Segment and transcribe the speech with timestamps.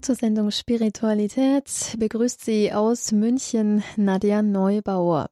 [0.00, 5.28] Zur Sendung Spiritualität begrüßt sie aus München Nadja Neubauer.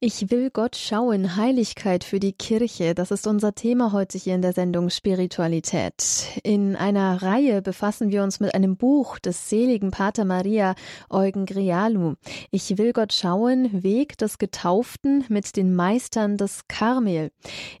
[0.00, 2.94] Ich will Gott schauen, Heiligkeit für die Kirche.
[2.94, 6.26] Das ist unser Thema heute hier in der Sendung Spiritualität.
[6.42, 10.74] In einer Reihe befassen wir uns mit einem Buch des seligen Pater Maria
[11.08, 12.14] Eugen Grialu.
[12.50, 17.30] Ich will Gott schauen, Weg des Getauften mit den Meistern des Karmel.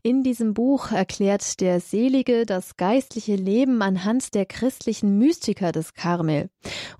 [0.02, 6.50] In diesem Buch erklärt der Selige das geistliche Leben anhand der christlichen Mystiker des Karmel.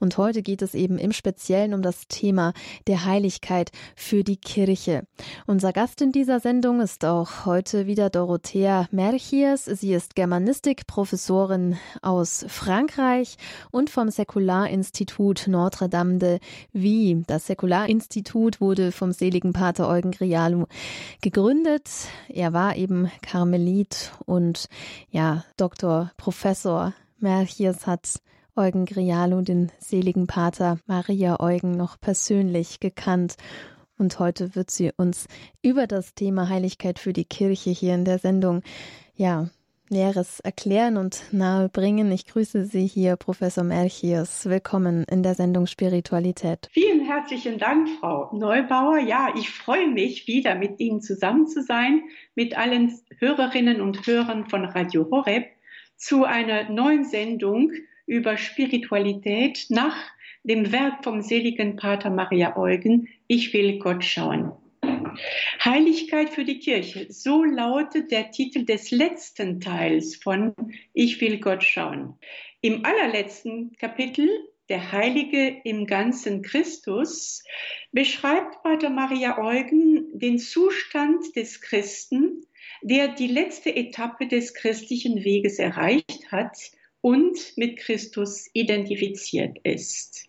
[0.00, 2.52] Und heute geht es eben im Speziellen um das Thema
[2.86, 4.63] der Heiligkeit für die Kirche.
[4.64, 5.06] Kirche.
[5.46, 9.66] Unser Gast in dieser Sendung ist auch heute wieder Dorothea Merchiers.
[9.66, 13.36] Sie ist Germanistikprofessorin aus Frankreich
[13.70, 16.38] und vom Säkularinstitut Notre Dame de
[16.72, 17.24] Vie.
[17.26, 20.64] Das Säkularinstitut wurde vom seligen Pater Eugen Grialu
[21.20, 21.90] gegründet.
[22.28, 24.68] Er war eben Karmelit und
[25.10, 28.20] ja, Doktor, Professor Merchiers hat
[28.56, 33.36] Eugen Grialu, den seligen Pater Maria Eugen, noch persönlich gekannt
[33.98, 35.26] und heute wird sie uns
[35.62, 38.62] über das Thema Heiligkeit für die Kirche hier in der Sendung,
[39.14, 39.48] ja,
[39.90, 42.10] Näheres erklären und nahebringen.
[42.10, 44.46] Ich grüße Sie hier, Professor Melchius.
[44.46, 46.68] Willkommen in der Sendung Spiritualität.
[46.72, 48.98] Vielen herzlichen Dank, Frau Neubauer.
[48.98, 52.02] Ja, ich freue mich, wieder mit Ihnen zusammen zu sein,
[52.34, 55.46] mit allen Hörerinnen und Hörern von Radio Horeb
[55.96, 57.70] zu einer neuen Sendung
[58.06, 59.96] über Spiritualität nach
[60.44, 64.52] dem Werk vom seligen Pater Maria Eugen, Ich will Gott schauen.
[65.64, 70.54] Heiligkeit für die Kirche, so lautet der Titel des letzten Teils von
[70.92, 72.18] Ich will Gott schauen.
[72.60, 74.28] Im allerletzten Kapitel,
[74.68, 77.42] der Heilige im ganzen Christus,
[77.92, 82.44] beschreibt Pater Maria Eugen den Zustand des Christen,
[82.82, 86.56] der die letzte Etappe des christlichen Weges erreicht hat
[87.00, 90.28] und mit Christus identifiziert ist.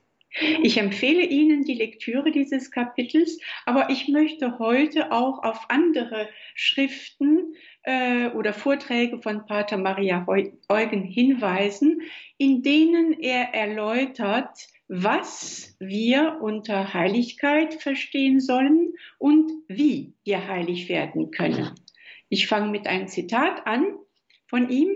[0.61, 7.55] Ich empfehle Ihnen die Lektüre dieses Kapitels, aber ich möchte heute auch auf andere Schriften
[7.83, 10.25] äh, oder Vorträge von Pater Maria
[10.67, 12.01] Eugen hinweisen,
[12.37, 21.31] in denen er erläutert, was wir unter Heiligkeit verstehen sollen und wie wir heilig werden
[21.31, 21.71] können.
[22.27, 23.85] Ich fange mit einem Zitat an
[24.47, 24.89] von ihm.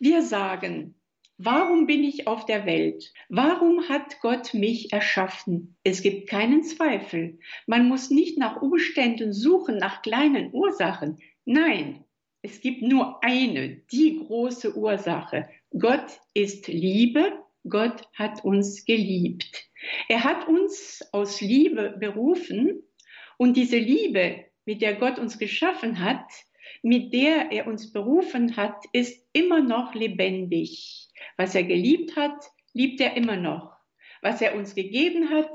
[0.00, 0.96] Wir sagen,
[1.44, 3.12] Warum bin ich auf der Welt?
[3.28, 5.76] Warum hat Gott mich erschaffen?
[5.82, 7.40] Es gibt keinen Zweifel.
[7.66, 11.18] Man muss nicht nach Umständen suchen, nach kleinen Ursachen.
[11.44, 12.04] Nein,
[12.42, 15.48] es gibt nur eine, die große Ursache.
[15.76, 17.32] Gott ist Liebe.
[17.68, 19.68] Gott hat uns geliebt.
[20.08, 22.84] Er hat uns aus Liebe berufen
[23.36, 26.24] und diese Liebe, mit der Gott uns geschaffen hat,
[26.84, 31.08] mit der er uns berufen hat, ist immer noch lebendig.
[31.36, 33.76] Was er geliebt hat, liebt er immer noch.
[34.22, 35.50] Was er uns gegeben hat,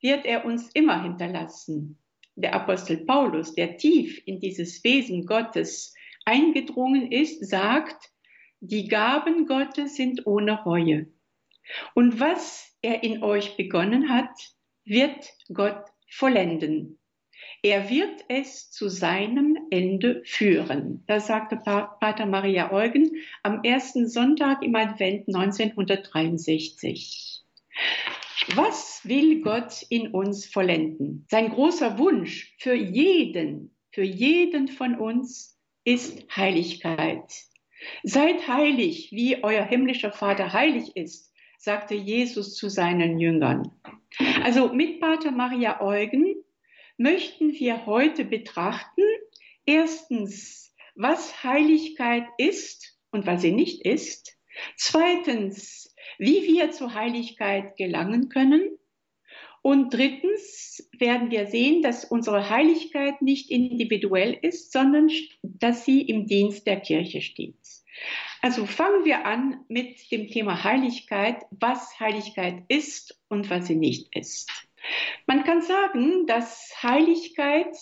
[0.00, 1.98] wird er uns immer hinterlassen.
[2.34, 5.94] Der Apostel Paulus, der tief in dieses Wesen Gottes
[6.24, 8.10] eingedrungen ist, sagt,
[8.60, 11.08] die Gaben Gottes sind ohne Reue.
[11.94, 14.30] Und was er in euch begonnen hat,
[14.84, 16.98] wird Gott vollenden.
[17.62, 21.02] Er wird es zu seinem Ende führen.
[21.06, 27.42] Das sagte Pater Maria Eugen am ersten Sonntag im Advent 1963.
[28.54, 31.26] Was will Gott in uns vollenden?
[31.30, 37.32] Sein großer Wunsch für jeden, für jeden von uns ist Heiligkeit.
[38.02, 43.70] Seid heilig, wie euer himmlischer Vater heilig ist, sagte Jesus zu seinen Jüngern.
[44.44, 46.34] Also mit Pater Maria Eugen
[46.98, 49.02] möchten wir heute betrachten.
[49.66, 54.36] Erstens, was Heiligkeit ist und was sie nicht ist.
[54.76, 58.78] Zweitens, wie wir zur Heiligkeit gelangen können.
[59.62, 65.08] Und drittens werden wir sehen, dass unsere Heiligkeit nicht individuell ist, sondern
[65.42, 67.54] dass sie im Dienst der Kirche steht.
[68.40, 74.14] Also fangen wir an mit dem Thema Heiligkeit, was Heiligkeit ist und was sie nicht
[74.16, 74.50] ist.
[75.26, 77.76] Man kann sagen, dass Heiligkeit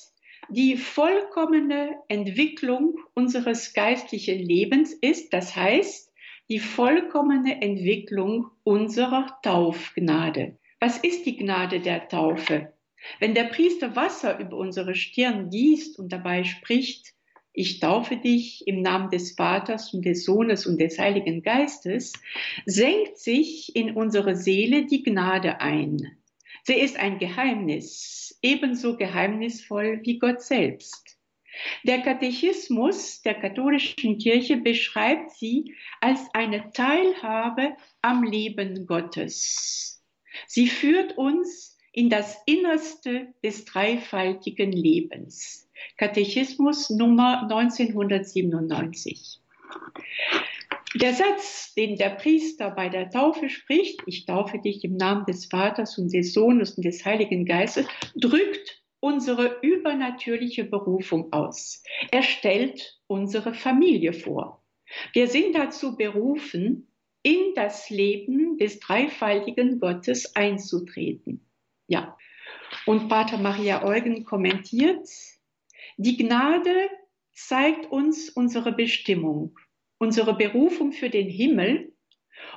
[0.50, 6.12] die vollkommene Entwicklung unseres geistlichen Lebens ist, das heißt
[6.48, 10.58] die vollkommene Entwicklung unserer Taufgnade.
[10.80, 12.72] Was ist die Gnade der Taufe?
[13.20, 17.14] Wenn der Priester Wasser über unsere Stirn gießt und dabei spricht,
[17.52, 22.12] ich taufe dich im Namen des Vaters und des Sohnes und des Heiligen Geistes,
[22.66, 26.19] senkt sich in unsere Seele die Gnade ein.
[26.64, 31.16] Sie ist ein Geheimnis, ebenso geheimnisvoll wie Gott selbst.
[31.82, 40.02] Der Katechismus der katholischen Kirche beschreibt sie als eine Teilhabe am Leben Gottes.
[40.46, 45.68] Sie führt uns in das Innerste des dreifaltigen Lebens.
[45.96, 49.40] Katechismus Nummer 1997.
[50.96, 55.46] Der Satz, den der Priester bei der Taufe spricht, ich taufe dich im Namen des
[55.46, 61.84] Vaters und des Sohnes und des Heiligen Geistes, drückt unsere übernatürliche Berufung aus.
[62.10, 64.64] Er stellt unsere Familie vor.
[65.12, 66.88] Wir sind dazu berufen,
[67.22, 71.46] in das Leben des dreifaltigen Gottes einzutreten.
[71.86, 72.16] Ja.
[72.86, 75.08] Und Pater Maria Eugen kommentiert,
[75.96, 76.88] die Gnade
[77.32, 79.54] zeigt uns unsere Bestimmung
[80.00, 81.92] unsere Berufung für den Himmel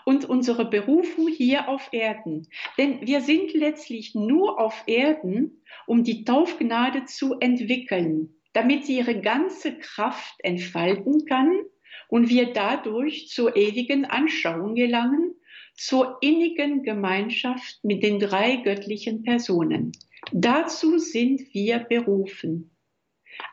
[0.06, 2.48] und unsere Berufung hier auf Erden.
[2.78, 9.20] Denn wir sind letztlich nur auf Erden, um die Taufgnade zu entwickeln, damit sie ihre
[9.20, 11.60] ganze Kraft entfalten kann
[12.08, 15.36] und wir dadurch zur ewigen Anschauung gelangen,
[15.76, 19.92] zur innigen Gemeinschaft mit den drei göttlichen Personen.
[20.32, 22.78] Dazu sind wir berufen.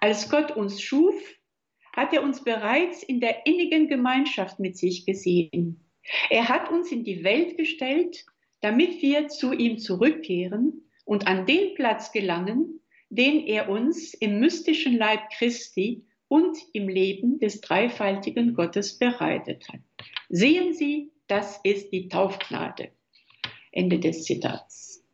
[0.01, 1.17] Als Gott uns schuf,
[1.95, 5.85] hat er uns bereits in der innigen Gemeinschaft mit sich gesehen.
[6.29, 8.25] Er hat uns in die Welt gestellt,
[8.61, 14.97] damit wir zu ihm zurückkehren und an den Platz gelangen, den er uns im mystischen
[14.97, 19.81] Leib Christi und im Leben des dreifaltigen Gottes bereitet hat.
[20.29, 22.93] Sehen Sie, das ist die Taufgnade.
[23.73, 25.05] Ende des Zitats.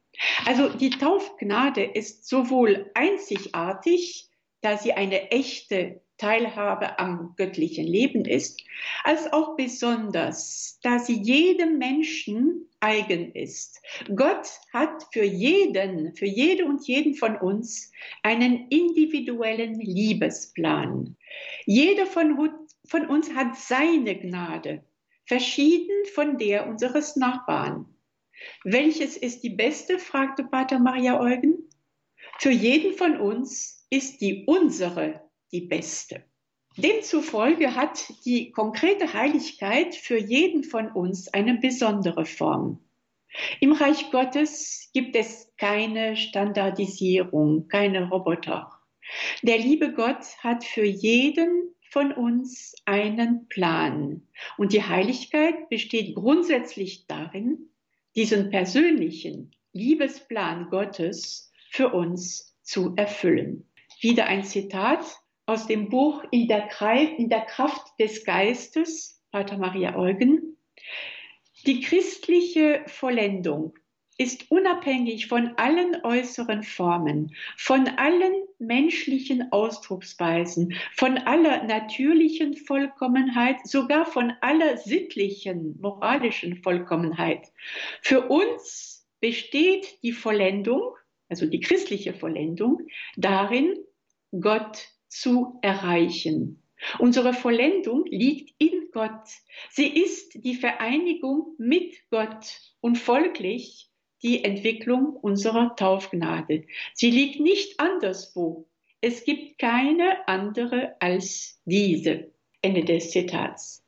[0.44, 4.28] Also die Taufgnade ist sowohl einzigartig,
[4.60, 8.62] da sie eine echte Teilhabe am göttlichen Leben ist,
[9.04, 13.82] als auch besonders, da sie jedem Menschen eigen ist.
[14.14, 17.92] Gott hat für jeden, für jede und jeden von uns
[18.22, 21.16] einen individuellen Liebesplan.
[21.66, 22.50] Jeder von,
[22.86, 24.84] von uns hat seine Gnade,
[25.26, 27.86] verschieden von der unseres Nachbarn.
[28.64, 29.98] Welches ist die beste?
[29.98, 31.68] fragte Pater Maria Eugen.
[32.38, 36.24] Für jeden von uns ist die unsere die beste.
[36.76, 42.80] Demzufolge hat die konkrete Heiligkeit für jeden von uns eine besondere Form.
[43.60, 48.70] Im Reich Gottes gibt es keine Standardisierung, keine Roboter.
[49.42, 54.26] Der liebe Gott hat für jeden von uns einen Plan.
[54.58, 57.70] Und die Heiligkeit besteht grundsätzlich darin,
[58.14, 63.68] diesen persönlichen Liebesplan Gottes für uns zu erfüllen.
[64.00, 65.04] Wieder ein Zitat
[65.46, 70.56] aus dem Buch In der, Kraft des Geistes, Pater Maria Eugen.
[71.64, 73.74] Die christliche Vollendung
[74.18, 84.06] ist unabhängig von allen äußeren Formen, von allen menschlichen Ausdrucksweisen, von aller natürlichen Vollkommenheit, sogar
[84.06, 87.52] von aller sittlichen, moralischen Vollkommenheit.
[88.00, 90.94] Für uns besteht die Vollendung,
[91.28, 93.76] also die christliche Vollendung, darin,
[94.40, 96.62] Gott zu erreichen.
[96.98, 99.28] Unsere Vollendung liegt in Gott.
[99.70, 103.90] Sie ist die Vereinigung mit Gott und folglich
[104.22, 106.66] die Entwicklung unserer Taufgnade.
[106.94, 108.68] Sie liegt nicht anderswo.
[109.00, 112.32] Es gibt keine andere als diese.
[112.62, 113.84] Ende des Zitats.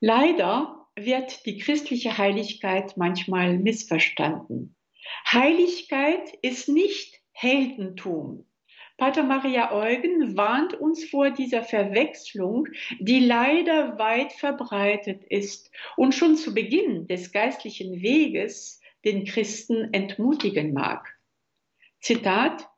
[0.00, 4.74] Leider wird die christliche Heiligkeit manchmal missverstanden.
[5.30, 8.46] Heiligkeit ist nicht Heldentum.
[8.96, 12.68] Pater Maria Eugen warnt uns vor dieser Verwechslung,
[13.00, 20.72] die leider weit verbreitet ist und schon zu Beginn des geistlichen Weges den Christen entmutigen
[20.72, 21.08] mag.
[22.00, 22.68] Zitat,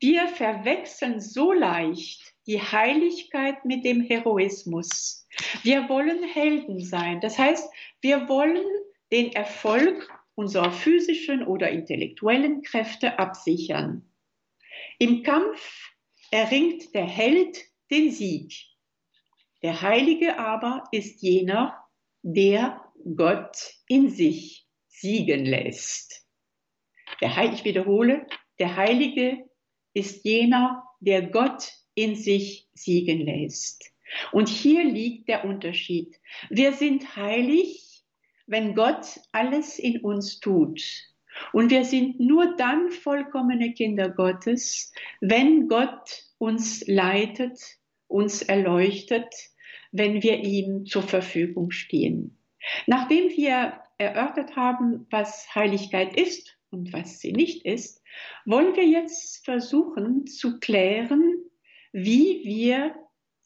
[0.00, 5.26] wir verwechseln so leicht die Heiligkeit mit dem Heroismus.
[5.62, 7.20] Wir wollen Helden sein.
[7.20, 7.68] Das heißt,
[8.00, 8.64] wir wollen
[9.10, 14.08] den Erfolg unserer physischen oder intellektuellen Kräfte absichern.
[14.98, 15.90] Im Kampf
[16.30, 17.58] erringt der Held
[17.90, 18.54] den Sieg.
[19.62, 21.84] Der Heilige aber ist jener,
[22.22, 22.82] der
[23.16, 23.56] Gott
[23.88, 26.26] in sich siegen lässt.
[27.20, 28.26] Ich wiederhole,
[28.58, 29.48] der Heilige
[29.94, 33.92] ist jener, der Gott in sich siegen lässt.
[34.32, 36.16] Und hier liegt der Unterschied.
[36.50, 38.04] Wir sind heilig,
[38.46, 40.82] wenn Gott alles in uns tut.
[41.52, 47.60] Und wir sind nur dann vollkommene Kinder Gottes, wenn Gott uns leitet,
[48.06, 49.34] uns erleuchtet,
[49.92, 52.38] wenn wir ihm zur Verfügung stehen.
[52.86, 58.02] Nachdem wir erörtert haben, was Heiligkeit ist und was sie nicht ist,
[58.44, 61.36] wollen wir jetzt versuchen zu klären,
[61.92, 62.94] wie wir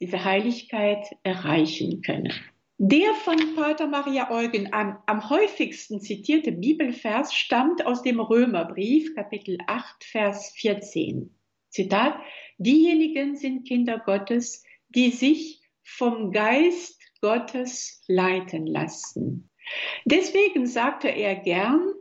[0.01, 2.33] diese Heiligkeit erreichen können.
[2.81, 9.59] Der von Pater Maria Eugen am, am häufigsten zitierte Bibelvers stammt aus dem Römerbrief, Kapitel
[9.67, 11.37] 8, Vers 14.
[11.71, 12.21] Zitat,
[12.59, 19.51] diejenigen sind Kinder Gottes, die sich vom Geist Gottes leiten lassen.
[20.05, 21.95] Deswegen sagte er gern,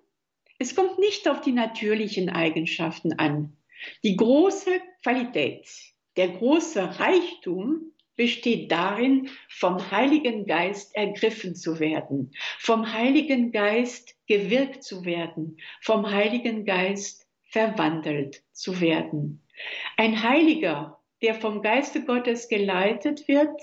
[0.59, 3.57] es kommt nicht auf die natürlichen Eigenschaften an.
[4.03, 5.67] Die große Qualität,
[6.17, 14.83] der große Reichtum besteht darin, vom Heiligen Geist ergriffen zu werden, vom Heiligen Geist gewirkt
[14.83, 19.47] zu werden, vom Heiligen Geist verwandelt zu werden.
[19.95, 23.61] Ein Heiliger, der vom Geiste Gottes geleitet wird,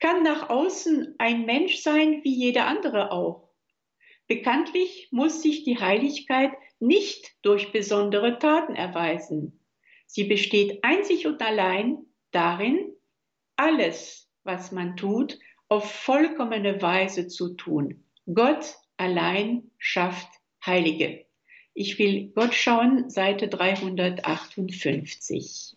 [0.00, 3.48] kann nach außen ein Mensch sein wie jeder andere auch.
[4.26, 9.60] Bekanntlich muss sich die Heiligkeit nicht durch besondere Taten erweisen.
[10.06, 11.98] Sie besteht einzig und allein
[12.30, 12.92] darin,
[13.56, 18.04] alles, was man tut, auf vollkommene Weise zu tun.
[18.32, 20.28] Gott allein schafft
[20.64, 21.26] Heilige.
[21.74, 25.76] Ich will Gott schauen, Seite 358.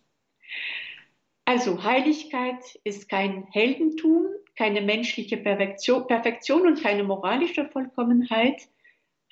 [1.45, 8.67] Also Heiligkeit ist kein Heldentum, keine menschliche Perfektion, und keine moralische Vollkommenheit.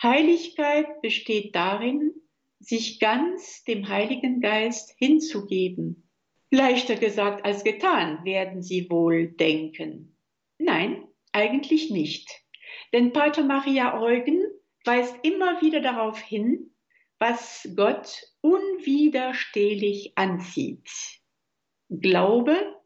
[0.01, 2.13] Heiligkeit besteht darin,
[2.59, 6.07] sich ganz dem Heiligen Geist hinzugeben,
[6.53, 10.15] Leichter gesagt als getan, werden Sie wohl denken.
[10.59, 12.29] Nein, eigentlich nicht.
[12.93, 14.39] Denn Pater Maria Eugen
[14.85, 16.69] weist immer wieder darauf hin,
[17.17, 20.87] was Gott unwiderstehlich anzieht.
[21.89, 22.79] Glaube,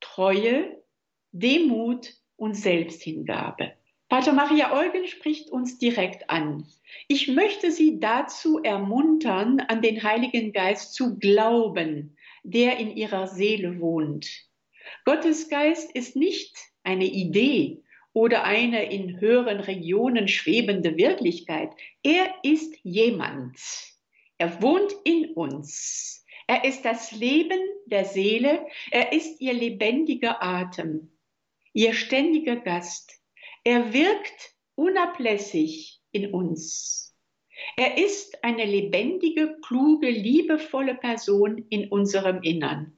[0.00, 0.82] Treue,
[1.30, 3.74] Demut und Selbsthingabe.
[4.08, 6.66] Pater Maria Eugen spricht uns direkt an.
[7.06, 13.80] Ich möchte Sie dazu ermuntern, an den Heiligen Geist zu glauben, der in ihrer Seele
[13.80, 14.30] wohnt.
[15.04, 17.82] Gottes Geist ist nicht eine Idee
[18.12, 21.70] oder eine in höheren Regionen schwebende Wirklichkeit.
[22.02, 23.58] Er ist jemand.
[24.38, 26.24] Er wohnt in uns.
[26.46, 28.66] Er ist das Leben der Seele.
[28.90, 31.16] Er ist ihr lebendiger Atem,
[31.72, 33.20] ihr ständiger Gast.
[33.64, 37.13] Er wirkt unablässig in uns.
[37.76, 42.96] Er ist eine lebendige, kluge, liebevolle Person in unserem Innern.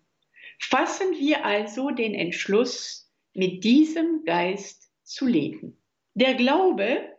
[0.58, 5.76] Fassen wir also den Entschluss, mit diesem Geist zu leben.
[6.14, 7.16] Der Glaube,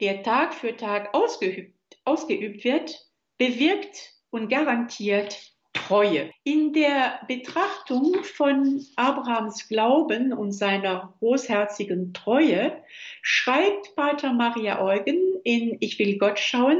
[0.00, 1.74] der Tag für Tag ausgeübt,
[2.04, 6.30] ausgeübt wird, bewirkt und garantiert Treue.
[6.44, 12.82] In der Betrachtung von Abrahams Glauben und seiner großherzigen Treue
[13.22, 16.76] schreibt Pater Maria Eugen in Ich will Gott schauen,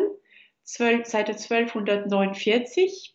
[0.64, 3.14] 12, Seite 1249,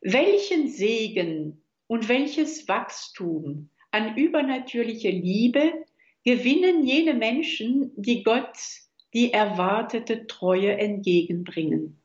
[0.00, 5.72] welchen Segen und welches Wachstum an übernatürliche Liebe
[6.24, 8.56] gewinnen jene Menschen, die Gott
[9.12, 12.00] die erwartete Treue entgegenbringen.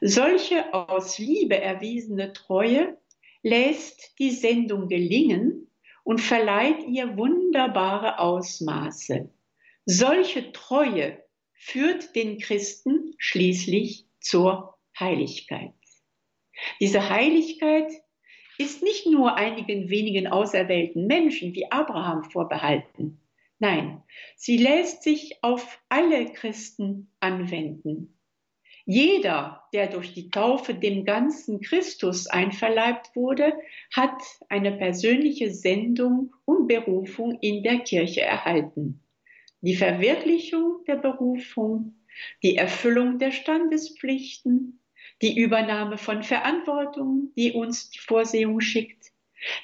[0.00, 2.96] Solche aus Liebe erwiesene Treue
[3.42, 5.66] lässt die Sendung gelingen
[6.04, 9.28] und verleiht ihr wunderbare Ausmaße.
[9.86, 11.23] Solche Treue
[11.64, 15.72] führt den Christen schließlich zur Heiligkeit.
[16.78, 17.90] Diese Heiligkeit
[18.58, 23.18] ist nicht nur einigen wenigen auserwählten Menschen wie Abraham vorbehalten.
[23.58, 24.02] Nein,
[24.36, 28.18] sie lässt sich auf alle Christen anwenden.
[28.84, 33.54] Jeder, der durch die Taufe dem ganzen Christus einverleibt wurde,
[33.90, 39.00] hat eine persönliche Sendung und Berufung in der Kirche erhalten.
[39.64, 41.94] Die Verwirklichung der Berufung,
[42.42, 44.78] die Erfüllung der Standespflichten,
[45.22, 49.06] die Übernahme von Verantwortung, die uns die Vorsehung schickt,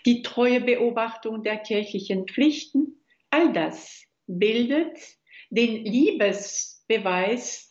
[0.06, 4.96] die treue Beobachtung der kirchlichen Pflichten, all das bildet
[5.50, 7.68] den Liebesbeweis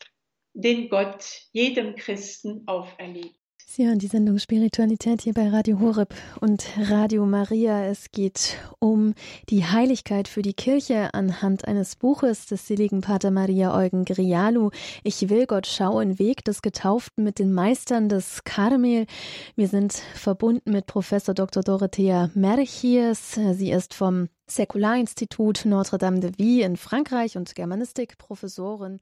[0.52, 3.39] den Gott jedem Christen auferlegt.
[3.72, 7.84] Sie hören die Sendung Spiritualität hier bei Radio Horeb und Radio Maria.
[7.84, 9.14] Es geht um
[9.48, 14.70] die Heiligkeit für die Kirche anhand eines Buches des seligen Pater Maria Eugen Grialu.
[15.04, 19.06] Ich will Gott schauen, Weg des Getauften mit den Meistern des Karmel.
[19.54, 21.62] Wir sind verbunden mit Professor Dr.
[21.62, 23.38] Dorothea Merchies.
[23.52, 28.98] Sie ist vom Säkularinstitut Notre Dame de Vie in Frankreich und Germanistikprofessorin.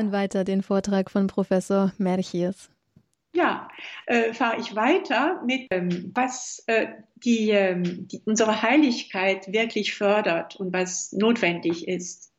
[0.00, 2.70] Hören weiter den Vortrag von Professor Merchies.
[3.34, 3.68] Ja,
[4.06, 10.56] äh, fahre ich weiter mit, ähm, was äh, die, ähm, die, unsere Heiligkeit wirklich fördert
[10.56, 12.32] und was notwendig ist.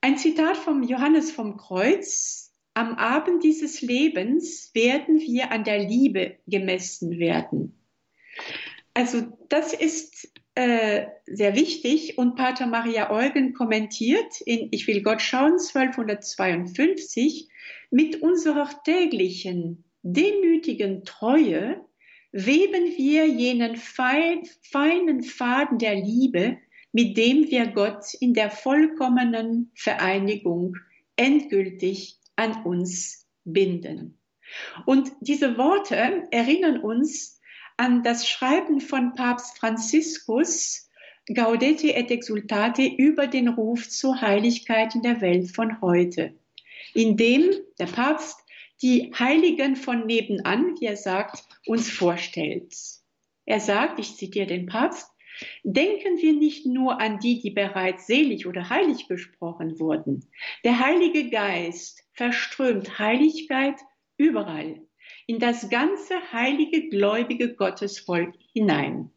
[0.00, 2.50] Ein Zitat vom Johannes vom Kreuz.
[2.74, 7.78] Am Abend dieses Lebens werden wir an der Liebe gemessen werden.
[8.94, 15.22] Also das ist äh, sehr wichtig und Pater Maria Eugen kommentiert in Ich will Gott
[15.22, 17.48] schauen 1252
[17.90, 21.84] mit unserer täglichen, demütigen Treue
[22.32, 26.58] weben wir jenen feinen Faden der Liebe,
[26.92, 30.76] mit dem wir Gott in der vollkommenen Vereinigung
[31.16, 34.18] endgültig an uns binden.
[34.86, 37.40] Und diese Worte erinnern uns
[37.82, 40.88] an das Schreiben von Papst Franziskus
[41.34, 46.34] Gaudete et Exultate über den Ruf zur Heiligkeit in der Welt von heute
[46.94, 48.38] indem der Papst
[48.82, 52.74] die Heiligen von nebenan, wie er sagt, uns vorstellt.
[53.46, 55.08] Er sagt, ich zitiere den Papst,
[55.64, 60.28] denken wir nicht nur an die, die bereits selig oder heilig gesprochen wurden.
[60.64, 63.76] Der Heilige Geist verströmt Heiligkeit
[64.16, 64.80] überall,
[65.26, 69.10] in das ganze heilige, gläubige Gottesvolk hinein.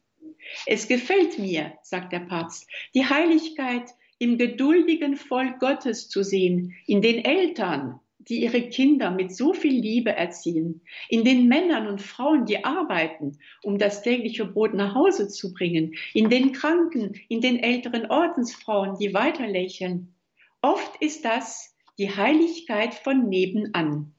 [0.66, 7.02] Es gefällt mir, sagt der Papst, die Heiligkeit im geduldigen Volk Gottes zu sehen, in
[7.02, 12.46] den Eltern, die ihre Kinder mit so viel Liebe erziehen, in den Männern und Frauen,
[12.46, 17.60] die arbeiten, um das tägliche Brot nach Hause zu bringen, in den Kranken, in den
[17.60, 20.16] älteren Ordensfrauen, die weiter lächeln.
[20.62, 24.15] Oft ist das die Heiligkeit von nebenan.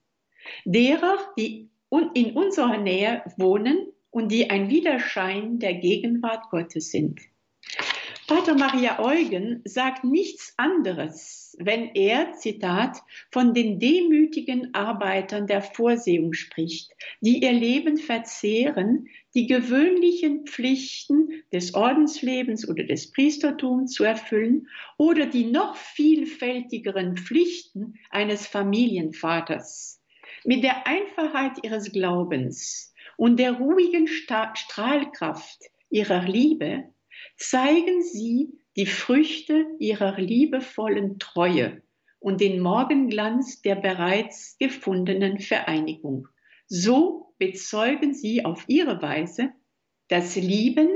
[0.64, 1.70] Derer, die
[2.14, 7.20] in unserer Nähe wohnen und die ein Widerschein der Gegenwart Gottes sind.
[8.26, 12.98] Pater Maria Eugen sagt nichts anderes, wenn er, Zitat,
[13.30, 21.74] von den demütigen Arbeitern der Vorsehung spricht, die ihr Leben verzehren, die gewöhnlichen Pflichten des
[21.74, 24.66] Ordenslebens oder des Priestertums zu erfüllen
[24.98, 30.00] oder die noch vielfältigeren Pflichten eines Familienvaters.
[30.48, 35.59] Mit der Einfachheit ihres Glaubens und der ruhigen Strahlkraft
[35.90, 36.85] ihrer Liebe
[37.37, 41.82] zeigen sie die Früchte ihrer liebevollen Treue
[42.20, 46.28] und den Morgenglanz der bereits gefundenen Vereinigung.
[46.68, 49.50] So bezeugen sie auf ihre Weise,
[50.06, 50.88] dass Lieben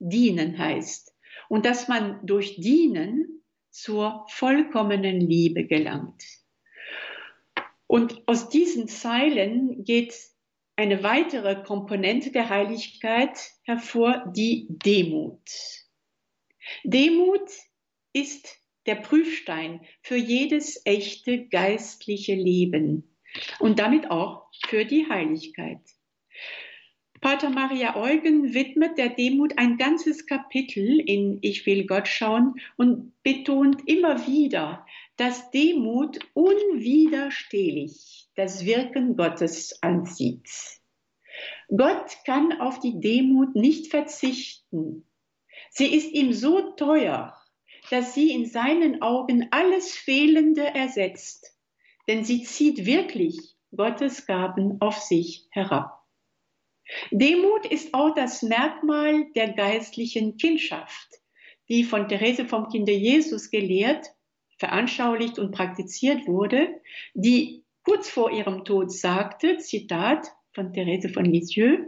[0.00, 1.14] dienen heißt
[1.48, 6.41] und dass man durch Dienen zur vollkommenen Liebe gelangt.
[7.92, 10.14] Und aus diesen Zeilen geht
[10.76, 15.46] eine weitere Komponente der Heiligkeit hervor, die Demut.
[16.84, 17.50] Demut
[18.14, 18.48] ist
[18.86, 23.14] der Prüfstein für jedes echte geistliche Leben
[23.60, 25.82] und damit auch für die Heiligkeit.
[27.22, 33.12] Pater Maria Eugen widmet der Demut ein ganzes Kapitel in Ich will Gott schauen und
[33.22, 34.84] betont immer wieder,
[35.16, 40.50] dass Demut unwiderstehlich das Wirken Gottes anzieht.
[41.68, 45.06] Gott kann auf die Demut nicht verzichten.
[45.70, 47.40] Sie ist ihm so teuer,
[47.90, 51.56] dass sie in seinen Augen alles Fehlende ersetzt,
[52.08, 56.01] denn sie zieht wirklich Gottes Gaben auf sich herab.
[57.10, 61.08] Demut ist auch das Merkmal der geistlichen Kindschaft,
[61.68, 64.06] die von Therese vom Kinde Jesus gelehrt,
[64.58, 66.80] veranschaulicht und praktiziert wurde,
[67.14, 71.78] die kurz vor ihrem Tod sagte, Zitat, von Therese von Lisieux,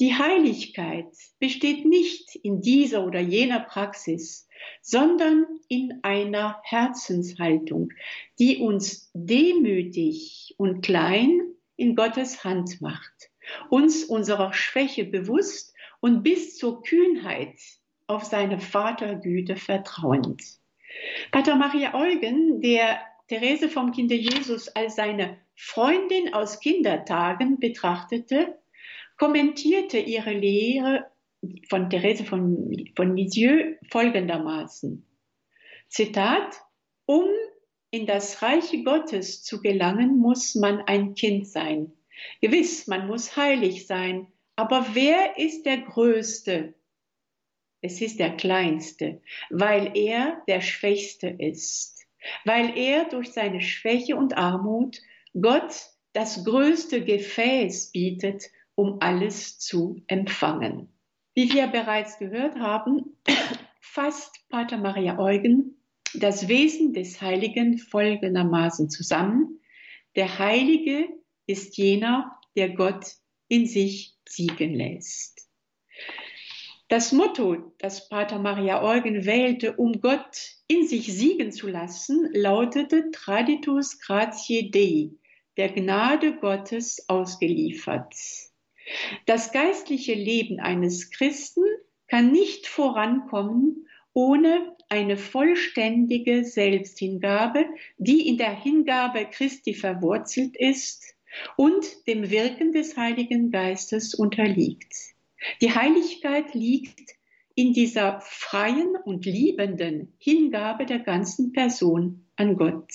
[0.00, 1.06] die Heiligkeit
[1.38, 4.48] besteht nicht in dieser oder jener Praxis,
[4.80, 7.90] sondern in einer Herzenshaltung,
[8.38, 11.40] die uns demütig und klein
[11.76, 13.30] in Gottes Hand macht,
[13.70, 17.58] uns unserer Schwäche bewusst und bis zur Kühnheit
[18.06, 20.42] auf seine Vatergüte vertrauend.
[21.30, 28.58] Pater Maria Eugen, der Therese vom Kinde Jesus als seine Freundin aus Kindertagen betrachtete,
[29.16, 31.06] kommentierte ihre Lehre
[31.68, 35.06] von Therese von, von Lisieux folgendermaßen.
[35.88, 36.60] Zitat,
[37.06, 37.24] um
[37.90, 41.92] in das Reich Gottes zu gelangen, muss man ein Kind sein.
[42.40, 46.74] Gewiss, man muss heilig sein, aber wer ist der Größte?
[47.80, 52.02] Es ist der Kleinste, weil er der Schwächste ist
[52.44, 55.00] weil er durch seine Schwäche und Armut
[55.40, 55.74] Gott
[56.12, 60.88] das größte Gefäß bietet, um alles zu empfangen.
[61.34, 63.16] Wie wir bereits gehört haben,
[63.80, 65.78] fasst Pater Maria Eugen
[66.14, 69.60] das Wesen des Heiligen folgendermaßen zusammen.
[70.14, 71.08] Der Heilige
[71.46, 73.04] ist jener, der Gott
[73.48, 75.48] in sich siegen lässt.
[76.88, 83.10] Das Motto, das Pater Maria Eugen wählte, um Gott in sich siegen zu lassen, lautete
[83.12, 85.10] Traditus gratiae Dei,
[85.56, 88.14] der Gnade Gottes ausgeliefert.
[89.26, 91.64] Das geistliche Leben eines Christen
[92.08, 97.64] kann nicht vorankommen ohne eine vollständige Selbsthingabe,
[97.96, 101.02] die in der Hingabe Christi verwurzelt ist
[101.56, 104.94] und dem Wirken des Heiligen Geistes unterliegt.
[105.60, 107.12] Die Heiligkeit liegt
[107.54, 112.90] in dieser freien und liebenden Hingabe der ganzen Person an Gott.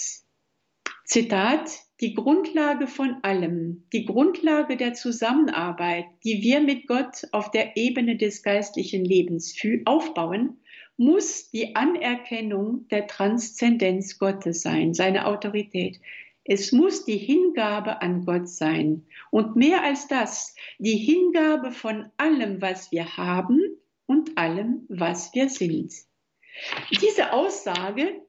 [1.05, 1.69] Zitat,
[2.01, 8.17] die Grundlage von allem, die Grundlage der Zusammenarbeit, die wir mit Gott auf der Ebene
[8.17, 10.57] des geistlichen Lebens aufbauen,
[10.97, 15.99] muss die Anerkennung der Transzendenz Gottes sein, seine Autorität.
[16.47, 19.05] Es muss die Hingabe an Gott sein.
[19.31, 23.59] Und mehr als das, die Hingabe von allem, was wir haben
[24.05, 25.93] und allem, was wir sind.
[27.01, 28.21] Diese Aussage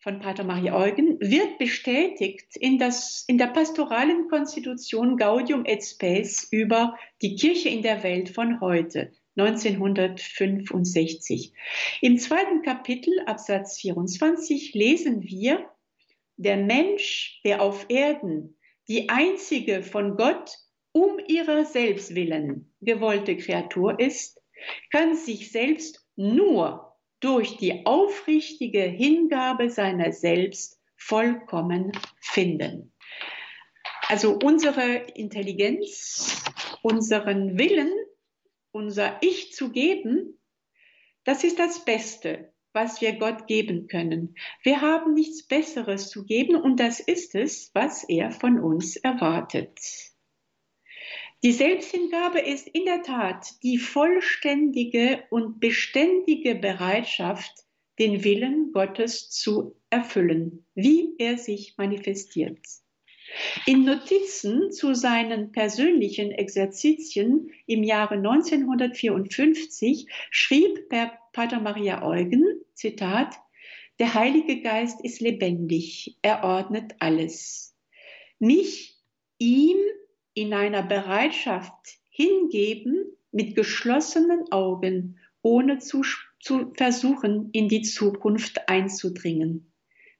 [0.00, 6.48] von Pater Maria Eugen wird bestätigt in, das, in der pastoralen Konstitution Gaudium et Spes
[6.50, 11.52] über die Kirche in der Welt von heute, 1965.
[12.00, 15.71] Im zweiten Kapitel, Absatz 24, lesen wir,
[16.36, 20.50] der Mensch, der auf Erden die einzige von Gott
[20.92, 24.40] um ihrer selbst willen gewollte Kreatur ist,
[24.90, 32.92] kann sich selbst nur durch die aufrichtige Hingabe seiner selbst vollkommen finden.
[34.08, 36.44] Also unsere Intelligenz,
[36.82, 37.92] unseren Willen,
[38.72, 40.38] unser Ich zu geben,
[41.24, 44.34] das ist das Beste, was wir Gott geben können.
[44.62, 49.78] Wir haben nichts Besseres zu geben und das ist es, was er von uns erwartet.
[51.44, 57.52] Die Selbsthingabe ist in der Tat die vollständige und beständige Bereitschaft,
[57.98, 62.64] den Willen Gottes zu erfüllen, wie er sich manifestiert.
[63.66, 70.88] In Notizen zu seinen persönlichen Exerzitien im Jahre 1954 schrieb
[71.32, 73.38] Pater Maria Eugen, Zitat,
[73.98, 77.74] der Heilige Geist ist lebendig, er ordnet alles.
[78.38, 78.98] Mich,
[79.38, 79.78] ihm
[80.34, 86.02] in einer Bereitschaft hingeben mit geschlossenen Augen, ohne zu,
[86.40, 89.72] zu versuchen, in die Zukunft einzudringen.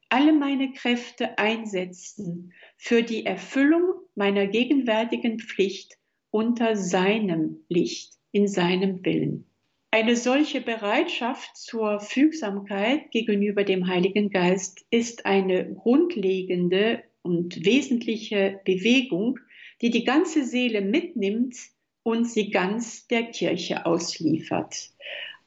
[0.09, 5.99] Alle meine Kräfte einsetzen für die Erfüllung meiner gegenwärtigen Pflicht
[6.31, 9.52] unter seinem Licht, in seinem Willen.
[9.95, 19.39] Eine solche Bereitschaft zur Fügsamkeit gegenüber dem Heiligen Geist ist eine grundlegende und wesentliche Bewegung,
[19.83, 21.57] die die ganze Seele mitnimmt
[22.05, 24.89] und sie ganz der Kirche ausliefert.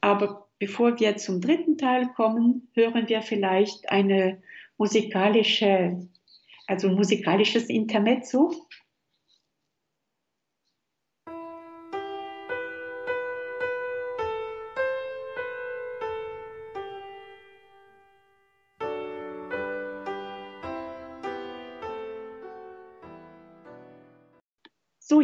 [0.00, 4.40] Aber bevor wir zum dritten Teil kommen, hören wir vielleicht eine
[4.78, 6.08] musikalische,
[6.68, 8.54] also musikalisches Intermezzo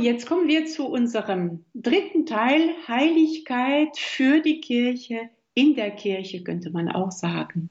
[0.03, 6.71] jetzt kommen wir zu unserem dritten Teil, Heiligkeit für die Kirche, in der Kirche könnte
[6.71, 7.71] man auch sagen.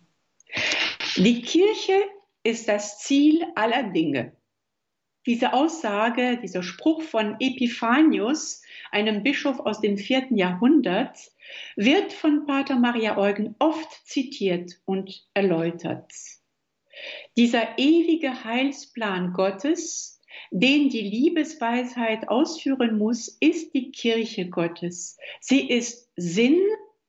[1.16, 2.00] Die Kirche
[2.44, 4.36] ist das Ziel aller Dinge.
[5.28, 11.18] Diese Aussage, dieser Spruch von Epiphanius, einem Bischof aus dem vierten Jahrhundert,
[11.76, 16.12] wird von Pater Maria Eugen oft zitiert und erläutert.
[17.38, 20.21] Dieser ewige Heilsplan Gottes
[20.52, 25.18] den die Liebesweisheit ausführen muss, ist die Kirche Gottes.
[25.40, 26.60] Sie ist Sinn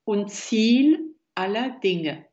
[0.04, 2.26] und Ziel aller Dinge.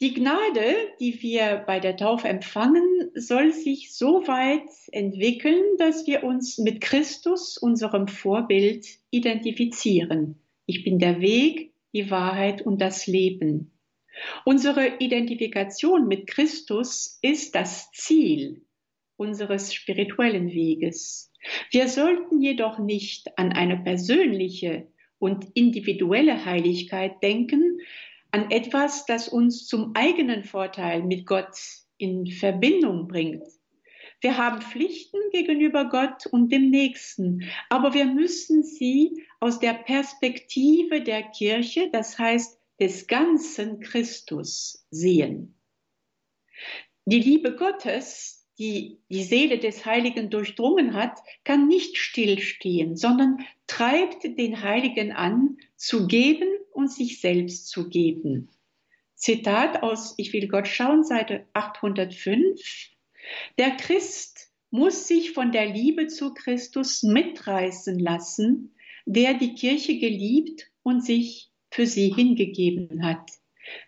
[0.00, 6.24] Die Gnade, die wir bei der Taufe empfangen, soll sich so weit entwickeln, dass wir
[6.24, 10.42] uns mit Christus, unserem Vorbild, identifizieren.
[10.66, 13.78] Ich bin der Weg, die Wahrheit und das Leben.
[14.44, 18.62] Unsere Identifikation mit Christus ist das Ziel
[19.22, 21.30] unseres spirituellen Weges.
[21.70, 24.88] Wir sollten jedoch nicht an eine persönliche
[25.20, 27.78] und individuelle Heiligkeit denken,
[28.32, 31.56] an etwas, das uns zum eigenen Vorteil mit Gott
[31.98, 33.44] in Verbindung bringt.
[34.20, 41.00] Wir haben Pflichten gegenüber Gott und dem Nächsten, aber wir müssen sie aus der Perspektive
[41.00, 45.54] der Kirche, das heißt des ganzen Christus, sehen.
[47.04, 54.22] Die Liebe Gottes die die Seele des Heiligen durchdrungen hat, kann nicht stillstehen, sondern treibt
[54.22, 58.50] den Heiligen an, zu geben und sich selbst zu geben.
[59.16, 62.60] Zitat aus Ich will Gott schauen, Seite 805.
[63.58, 68.74] Der Christ muss sich von der Liebe zu Christus mitreißen lassen,
[69.06, 73.28] der die Kirche geliebt und sich für sie hingegeben hat.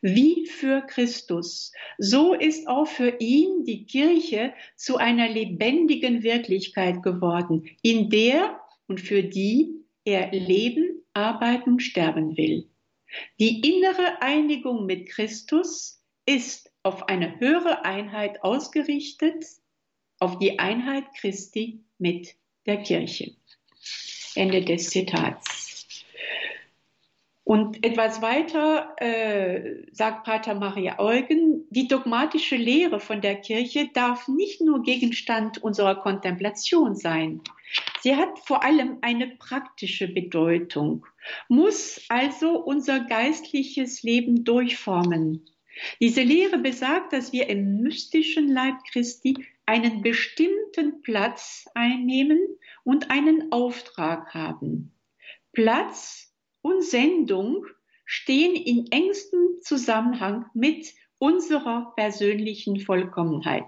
[0.03, 7.69] Wie für Christus, so ist auch für ihn die Kirche zu einer lebendigen Wirklichkeit geworden,
[7.83, 12.69] in der und für die er leben, arbeiten, sterben will.
[13.39, 19.45] Die innere Einigung mit Christus ist auf eine höhere Einheit ausgerichtet,
[20.19, 22.35] auf die Einheit Christi mit
[22.67, 23.37] der Kirche.
[24.35, 25.64] Ende des Zitats.
[27.45, 34.29] Und etwas weiter äh, sagt Pater Maria Eugen, die dogmatische Lehre von der Kirche darf
[34.29, 37.43] nicht nur Gegenstand unserer Kontemplation sein.
[38.01, 41.07] Sie hat vor allem eine praktische Bedeutung,
[41.49, 45.45] muss also unser geistliches Leben durchformen.
[46.01, 52.39] Diese Lehre besagt, dass wir im mystischen Leib Christi einen bestimmten Platz einnehmen
[52.85, 54.93] und einen Auftrag haben.
[55.53, 56.34] Platz
[56.65, 57.67] und Sendung
[58.07, 63.67] stehen in engstem Zusammenhang mit unserer persönlichen Vollkommenheit.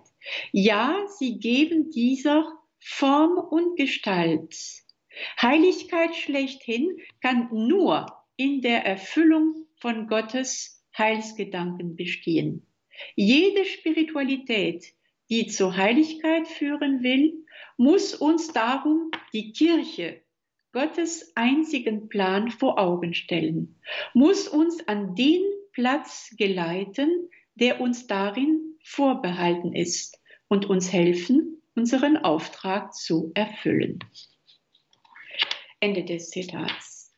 [0.50, 4.56] Ja, sie geben dieser Form und Gestalt.
[5.40, 8.06] Heiligkeit schlechthin kann nur
[8.37, 12.66] in der Erfüllung von Gottes Heilsgedanken bestehen.
[13.14, 14.87] Jede Spiritualität,
[15.28, 17.44] die zur Heiligkeit führen will,
[17.76, 20.22] muss uns darum die Kirche,
[20.76, 23.80] Gottes einzigen Plan vor Augen stellen,
[24.12, 25.40] muss uns an den
[25.72, 34.00] Platz geleiten, der uns darin vorbehalten ist und uns helfen, unseren Auftrag zu erfüllen.
[35.80, 37.10] Ende des Zitats.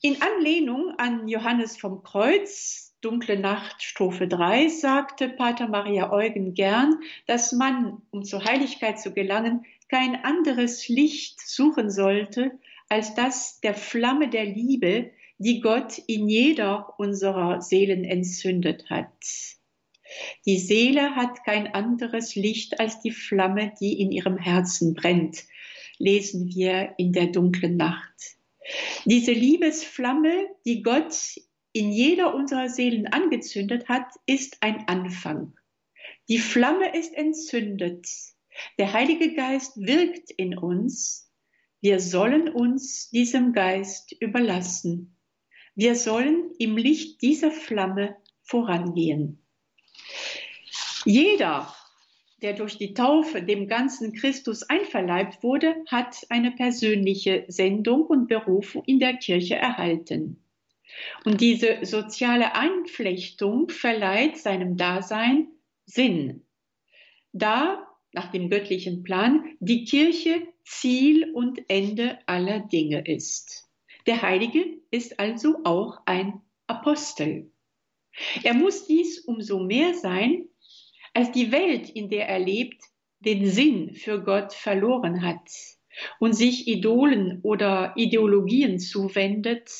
[0.00, 6.98] In Anlehnung an Johannes vom Kreuz Dunkle Nacht, Strophe 3, sagte Pater Maria Eugen gern,
[7.28, 12.58] dass man, um zur Heiligkeit zu gelangen, kein anderes Licht suchen sollte,
[12.92, 19.08] als das der Flamme der Liebe, die Gott in jeder unserer Seelen entzündet hat.
[20.44, 25.44] Die Seele hat kein anderes Licht als die Flamme, die in ihrem Herzen brennt,
[25.96, 28.36] lesen wir in der dunklen Nacht.
[29.06, 31.16] Diese Liebesflamme, die Gott
[31.72, 35.54] in jeder unserer Seelen angezündet hat, ist ein Anfang.
[36.28, 38.06] Die Flamme ist entzündet.
[38.78, 41.31] Der Heilige Geist wirkt in uns.
[41.82, 45.16] Wir sollen uns diesem Geist überlassen.
[45.74, 49.44] Wir sollen im Licht dieser Flamme vorangehen.
[51.04, 51.74] Jeder,
[52.40, 58.84] der durch die Taufe dem ganzen Christus einverleibt wurde, hat eine persönliche Sendung und Berufung
[58.86, 60.40] in der Kirche erhalten.
[61.24, 65.48] Und diese soziale Einflechtung verleiht seinem Dasein
[65.84, 66.46] Sinn.
[67.32, 73.68] Da, nach dem göttlichen Plan, die Kirche Ziel und Ende aller Dinge ist.
[74.06, 77.50] Der Heilige ist also auch ein Apostel.
[78.42, 80.48] Er muss dies umso mehr sein,
[81.14, 82.82] als die Welt, in der er lebt,
[83.20, 85.48] den Sinn für Gott verloren hat
[86.18, 89.70] und sich Idolen oder Ideologien zuwendet,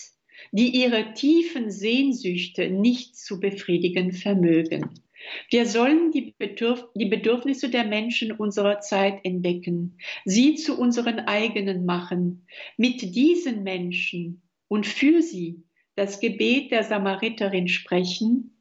[0.53, 5.01] die ihre tiefen Sehnsüchte nicht zu befriedigen vermögen.
[5.51, 11.85] Wir sollen die, Bedürf die Bedürfnisse der Menschen unserer Zeit entdecken, sie zu unseren eigenen
[11.85, 15.63] machen, mit diesen Menschen und für sie
[15.95, 18.57] das Gebet der Samariterin sprechen,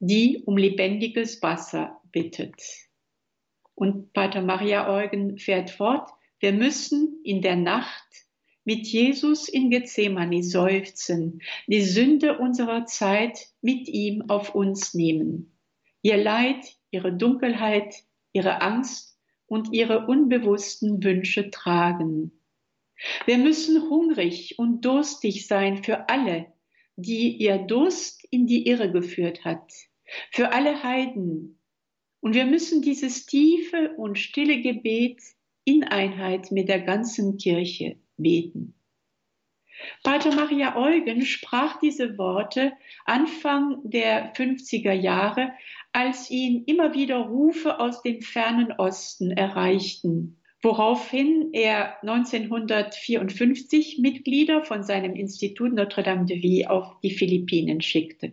[0.00, 2.54] die um lebendiges Wasser bittet.
[3.74, 8.04] Und Pater Maria Eugen fährt fort, wir müssen in der Nacht
[8.64, 15.53] mit Jesus in Gethsemane seufzen, die Sünde unserer Zeit mit ihm auf uns nehmen.
[16.04, 22.30] Ihr Leid, ihre Dunkelheit, ihre Angst und ihre unbewussten Wünsche tragen.
[23.24, 26.52] Wir müssen hungrig und durstig sein für alle,
[26.96, 29.72] die ihr Durst in die Irre geführt hat,
[30.30, 31.58] für alle Heiden.
[32.20, 35.22] Und wir müssen dieses tiefe und stille Gebet
[35.64, 38.74] in Einheit mit der ganzen Kirche beten.
[40.02, 42.72] Pater Maria Eugen sprach diese Worte
[43.06, 45.52] Anfang der 50er Jahre,
[45.94, 54.82] als ihn immer wieder Rufe aus dem fernen Osten erreichten, woraufhin er 1954 Mitglieder von
[54.82, 58.32] seinem Institut Notre-Dame de Vie auf die Philippinen schickte.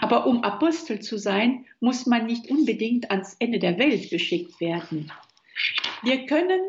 [0.00, 5.12] Aber um Apostel zu sein, muss man nicht unbedingt ans Ende der Welt geschickt werden.
[6.02, 6.60] Wir können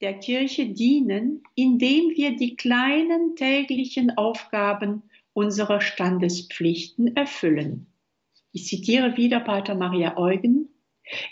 [0.00, 5.02] der Kirche dienen, indem wir die kleinen täglichen Aufgaben
[5.34, 7.91] unserer Standespflichten erfüllen.
[8.52, 10.68] Ich zitiere wieder Pater Maria Eugen.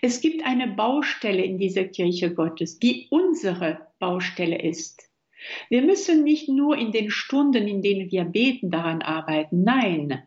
[0.01, 5.11] Es gibt eine Baustelle in dieser Kirche Gottes, die unsere Baustelle ist.
[5.69, 9.63] Wir müssen nicht nur in den Stunden, in denen wir beten, daran arbeiten.
[9.63, 10.23] Nein,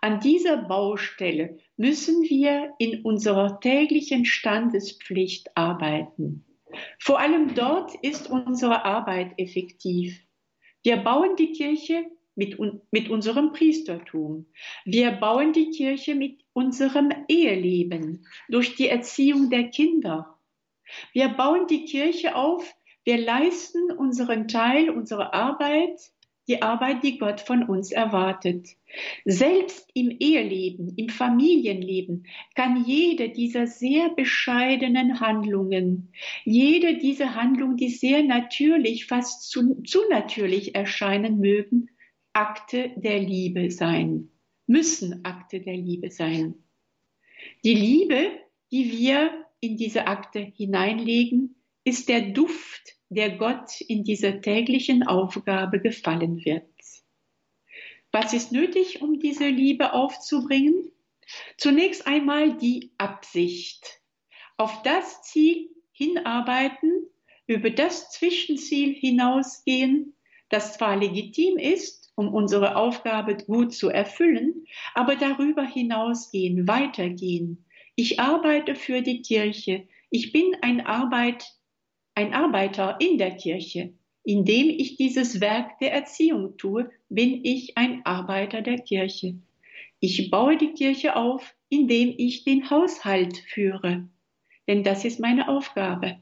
[0.00, 6.44] an dieser Baustelle müssen wir in unserer täglichen Standespflicht arbeiten.
[6.98, 10.18] Vor allem dort ist unsere Arbeit effektiv.
[10.82, 12.04] Wir bauen die Kirche
[12.38, 12.56] mit,
[12.92, 14.46] mit unserem Priestertum.
[14.84, 20.38] Wir bauen die Kirche mit unserem Eheleben, durch die Erziehung der Kinder.
[21.12, 22.72] Wir bauen die Kirche auf,
[23.04, 25.98] wir leisten unseren Teil, unsere Arbeit,
[26.46, 28.68] die Arbeit, die Gott von uns erwartet.
[29.24, 36.12] Selbst im Eheleben, im Familienleben kann jede dieser sehr bescheidenen Handlungen,
[36.44, 41.90] jede dieser Handlungen, die sehr natürlich, fast zu, zu natürlich erscheinen mögen,
[42.38, 44.30] Akte der Liebe sein,
[44.68, 46.54] müssen Akte der Liebe sein.
[47.64, 48.30] Die Liebe,
[48.70, 55.80] die wir in diese Akte hineinlegen, ist der Duft, der Gott in dieser täglichen Aufgabe
[55.80, 56.70] gefallen wird.
[58.12, 60.92] Was ist nötig, um diese Liebe aufzubringen?
[61.56, 64.00] Zunächst einmal die Absicht.
[64.56, 67.04] Auf das Ziel hinarbeiten,
[67.48, 70.14] über das Zwischenziel hinausgehen,
[70.50, 77.64] das zwar legitim ist, um unsere Aufgabe gut zu erfüllen, aber darüber hinausgehen, weitergehen.
[77.94, 79.86] Ich arbeite für die Kirche.
[80.10, 81.46] Ich bin ein, Arbeit,
[82.16, 83.94] ein Arbeiter in der Kirche.
[84.24, 89.36] Indem ich dieses Werk der Erziehung tue, bin ich ein Arbeiter der Kirche.
[90.00, 94.08] Ich baue die Kirche auf, indem ich den Haushalt führe.
[94.66, 96.18] Denn das ist meine Aufgabe.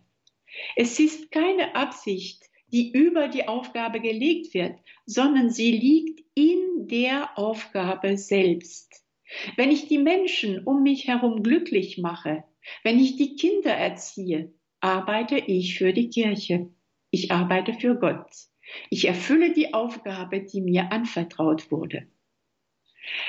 [0.76, 2.44] Es ist keine Absicht,
[2.76, 9.02] die über die Aufgabe gelegt wird, sondern sie liegt in der Aufgabe selbst.
[9.56, 12.44] Wenn ich die Menschen um mich herum glücklich mache,
[12.84, 16.68] wenn ich die Kinder erziehe, arbeite ich für die Kirche.
[17.10, 18.30] Ich arbeite für Gott.
[18.90, 22.06] Ich erfülle die Aufgabe, die mir anvertraut wurde.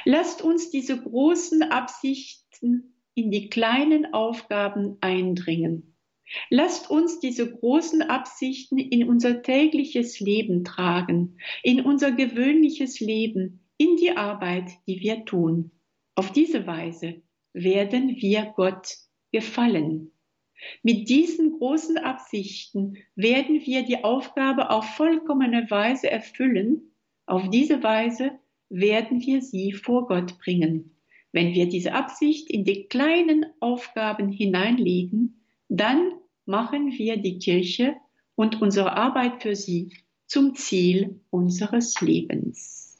[0.03, 5.96] Lasst uns diese großen Absichten in die kleinen Aufgaben eindringen.
[6.49, 13.95] Lasst uns diese großen Absichten in unser tägliches Leben tragen, in unser gewöhnliches Leben, in
[13.95, 15.71] die Arbeit, die wir tun.
[16.15, 17.21] Auf diese Weise
[17.53, 18.95] werden wir Gott
[19.31, 20.11] gefallen.
[20.81, 26.93] Mit diesen großen Absichten werden wir die Aufgabe auf vollkommene Weise erfüllen.
[27.27, 28.31] Auf diese Weise
[28.69, 30.97] werden wir sie vor Gott bringen.
[31.31, 36.13] Wenn wir diese Absicht in die kleinen Aufgaben hineinlegen, dann
[36.45, 37.95] machen wir die Kirche
[38.36, 39.93] und unsere Arbeit für sie
[40.25, 42.99] zum Ziel unseres Lebens.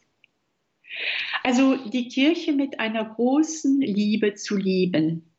[1.44, 5.34] Also die Kirche mit einer großen Liebe zu lieben,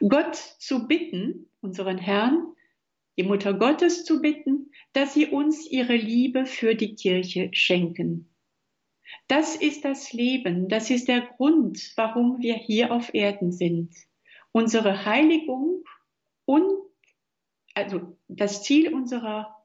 [0.00, 2.46] Gott zu bitten, unseren Herrn,
[3.16, 8.30] die Mutter Gottes zu bitten, dass sie uns ihre Liebe für die Kirche schenken.
[9.28, 13.94] Das ist das Leben, das ist der Grund, warum wir hier auf Erden sind.
[14.52, 15.84] Unsere Heiligung
[16.50, 16.82] und
[17.74, 19.64] also das Ziel unserer,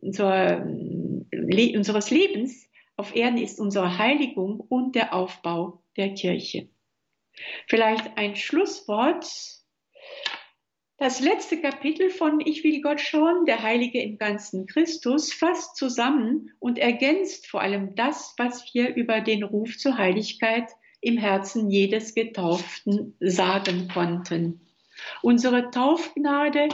[0.00, 6.68] unserer, unseres Lebens auf Erden ist unsere Heiligung und der Aufbau der Kirche.
[7.68, 9.24] Vielleicht ein Schlusswort.
[10.96, 16.50] Das letzte Kapitel von Ich will Gott schauen, der Heilige im ganzen Christus, fasst zusammen
[16.58, 20.68] und ergänzt vor allem das, was wir über den Ruf zur Heiligkeit
[21.00, 24.65] im Herzen jedes Getauften sagen konnten.
[25.22, 26.68] Unsere Taufgnade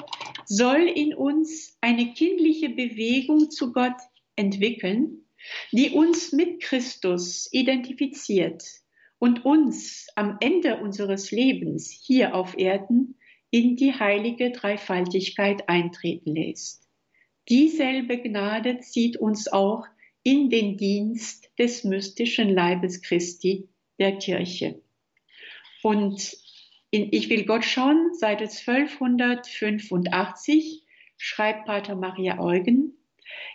[0.45, 3.97] soll in uns eine kindliche Bewegung zu Gott
[4.37, 5.27] entwickeln,
[5.73, 8.65] die uns mit Christus identifiziert
[9.19, 13.19] und uns am Ende unseres Lebens hier auf Erden
[13.51, 16.89] in die heilige Dreifaltigkeit eintreten lässt.
[17.49, 19.85] Dieselbe Gnade zieht uns auch
[20.23, 23.69] in den Dienst des mystischen Leibes Christi
[23.99, 24.81] der Kirche.
[25.83, 26.37] Und
[26.93, 30.85] in Ich will Gott schauen, Seite 1285,
[31.17, 32.99] schreibt Pater Maria Eugen,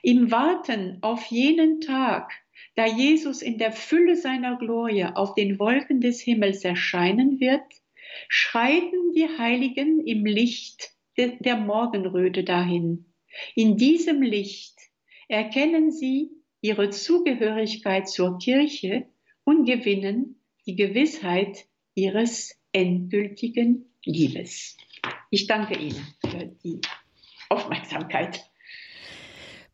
[0.01, 2.31] im Warten auf jenen Tag,
[2.75, 7.61] da Jesus in der Fülle seiner Glorie auf den Wolken des Himmels erscheinen wird,
[8.27, 13.13] schreiten die Heiligen im Licht der Morgenröte dahin.
[13.53, 14.79] In diesem Licht
[15.27, 16.31] erkennen sie
[16.61, 19.05] ihre Zugehörigkeit zur Kirche
[19.43, 24.78] und gewinnen die Gewissheit ihres endgültigen Liebes.
[25.30, 26.80] Ich danke Ihnen für die
[27.49, 28.49] Aufmerksamkeit.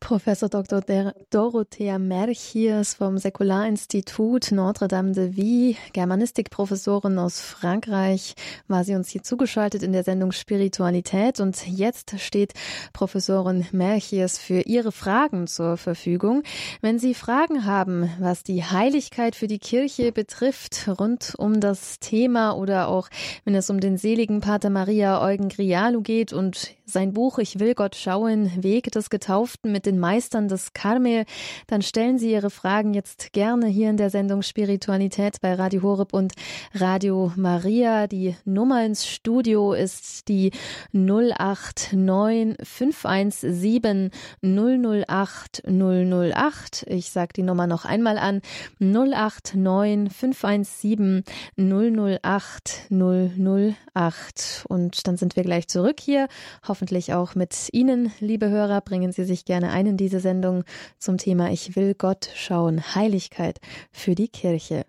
[0.04, 0.82] Professor Dr.
[1.30, 8.34] Dorothea Merchiers vom Säkularinstitut Notre-Dame de Vie, Germanistikprofessorin aus Frankreich,
[8.68, 11.40] war sie uns hier zugeschaltet in der Sendung Spiritualität.
[11.40, 12.52] Und jetzt steht
[12.92, 16.42] Professorin Merchiers für Ihre Fragen zur Verfügung.
[16.82, 22.52] Wenn Sie Fragen haben, was die Heiligkeit für die Kirche betrifft, rund um das Thema
[22.52, 23.08] oder auch
[23.46, 27.74] wenn es um den seligen Pater Maria Eugen Grialu geht und sein Buch Ich will
[27.74, 31.24] Gott schauen, Weg des Getauften mit den Meistern des Karmel,
[31.66, 36.12] dann stellen Sie Ihre Fragen jetzt gerne hier in der Sendung Spiritualität bei Radio Horeb
[36.12, 36.34] und
[36.74, 38.06] Radio Maria.
[38.06, 40.50] Die Nummer ins Studio ist die
[40.92, 44.10] 089 517
[44.42, 46.86] 008 008.
[46.88, 48.42] Ich sage die Nummer noch einmal an.
[48.78, 51.24] 089 517
[51.56, 54.64] 008 008.
[54.68, 56.28] Und dann sind wir gleich zurück hier
[56.74, 58.80] hoffentlich auch mit Ihnen, liebe Hörer.
[58.80, 60.64] Bringen Sie sich gerne ein in diese Sendung
[60.98, 63.60] zum Thema Ich will Gott schauen, Heiligkeit
[63.92, 64.84] für die Kirche.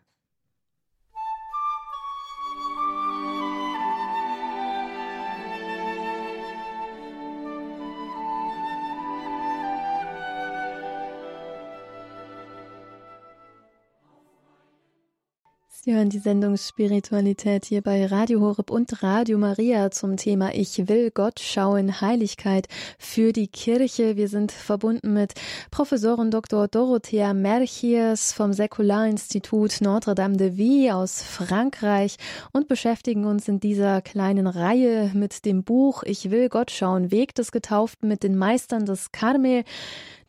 [15.86, 20.88] Sie hören die Sendung Spiritualität hier bei Radio Horeb und Radio Maria zum Thema Ich
[20.88, 22.68] will Gott schauen, Heiligkeit
[22.98, 24.16] für die Kirche.
[24.16, 25.36] Wir sind verbunden mit
[25.70, 26.68] Professorin Dr.
[26.68, 32.18] Dorothea Merchiers vom Säkularinstitut Notre-Dame de Vie aus Frankreich
[32.52, 37.36] und beschäftigen uns in dieser kleinen Reihe mit dem Buch Ich will Gott schauen, Weg
[37.36, 39.64] des Getauften mit den Meistern des Karmel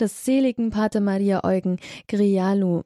[0.01, 1.79] des seligen Pater Maria Eugen
[2.09, 2.83] Grialu.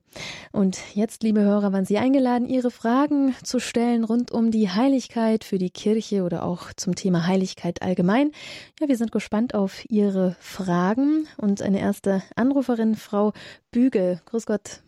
[0.52, 5.44] Und jetzt, liebe Hörer, waren Sie eingeladen, Ihre Fragen zu stellen rund um die Heiligkeit
[5.44, 8.32] für die Kirche oder auch zum Thema Heiligkeit allgemein.
[8.80, 13.32] Ja, wir sind gespannt auf Ihre Fragen und eine erste Anruferin, Frau
[13.70, 14.20] Bügel.
[14.26, 14.82] Grüß Gott.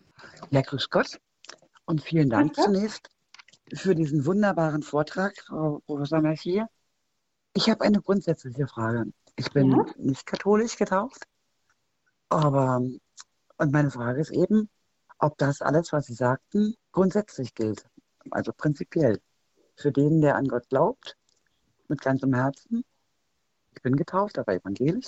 [0.51, 1.19] Ja, grüß Gott.
[1.85, 3.09] Und vielen Dank zunächst
[3.73, 6.67] für diesen wunderbaren Vortrag, Frau Professor Mercier.
[7.53, 9.05] Ich habe eine grundsätzliche Frage.
[9.35, 9.85] Ich bin ja?
[9.97, 11.23] nicht katholisch getauft,
[12.33, 12.81] aber,
[13.57, 14.69] und meine Frage ist eben,
[15.19, 17.85] ob das alles, was Sie sagten, grundsätzlich gilt.
[18.31, 19.21] Also prinzipiell.
[19.75, 21.17] Für den, der an Gott glaubt,
[21.87, 22.83] mit ganzem Herzen.
[23.71, 25.07] Ich bin getauft, aber evangelisch.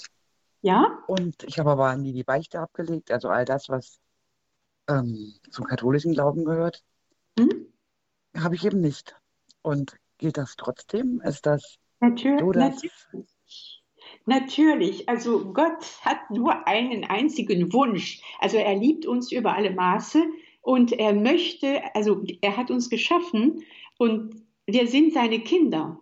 [0.62, 1.04] Ja.
[1.08, 4.00] Und ich habe aber nie die Beichte abgelegt, also all das, was
[4.88, 6.84] ähm, zum katholischen Glauben gehört,
[7.38, 7.74] hm?
[8.36, 9.16] habe ich eben nicht.
[9.62, 11.22] Und gilt das trotzdem?
[11.22, 13.84] Ist das natürlich, so, dass, natürlich.
[14.26, 18.22] Natürlich, also Gott hat nur einen einzigen Wunsch.
[18.40, 20.24] Also er liebt uns über alle Maße
[20.62, 23.64] und er möchte, also er hat uns geschaffen
[23.98, 24.36] und
[24.66, 26.00] wir sind seine Kinder.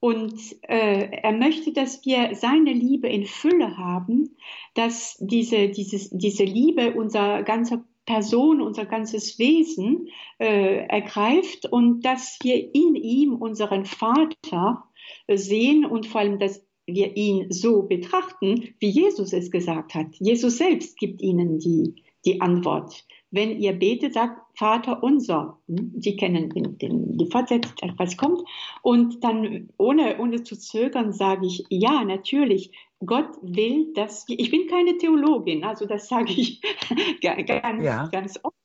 [0.00, 4.36] Und äh, er möchte, dass wir seine Liebe in Fülle haben,
[4.74, 10.08] dass diese, dieses, diese Liebe unser ganzer Person, unser ganzes Wesen
[10.40, 14.82] äh, ergreift und dass wir in ihm unseren Vater
[15.28, 20.08] sehen und vor allem, dass wir ihn so betrachten, wie Jesus es gesagt hat.
[20.18, 23.04] Jesus selbst gibt ihnen die, die Antwort.
[23.30, 25.58] Wenn ihr betet, sagt Vater unser.
[25.68, 25.94] Hm?
[25.98, 28.42] Sie kennen den, den, die Fortsetzung, was kommt.
[28.82, 32.72] Und dann, ohne, ohne zu zögern, sage ich, ja, natürlich,
[33.04, 36.60] Gott will, dass wir, ich bin keine Theologin, also das sage ich
[37.22, 38.08] ganz, ja.
[38.08, 38.56] ganz offen,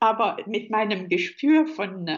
[0.00, 2.08] aber mit meinem Gespür von,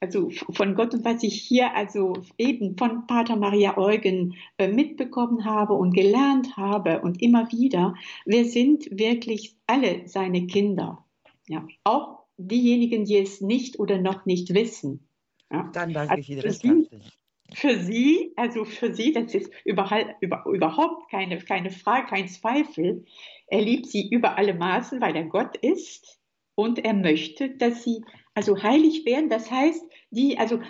[0.00, 5.44] also von Gott und was ich hier also eben von Pater Maria Eugen äh, mitbekommen
[5.44, 7.94] habe und gelernt habe und immer wieder,
[8.26, 11.04] wir sind wirklich alle seine Kinder.
[11.48, 15.06] Ja, auch diejenigen, die es nicht oder noch nicht wissen.
[15.50, 15.70] Ja.
[15.72, 17.18] Dann danke also ich Ihnen recht herzlich.
[17.52, 23.04] Für Sie, also für Sie, das ist überhaupt, über, überhaupt keine, keine Frage, kein Zweifel.
[23.48, 26.19] Er liebt Sie über alle Maßen, weil er Gott ist
[26.60, 28.04] und er möchte, dass sie
[28.34, 29.28] also heilig werden.
[29.28, 30.60] Das heißt, die, also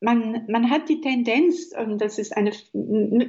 [0.00, 2.52] man, man hat die Tendenz, und das ist eine,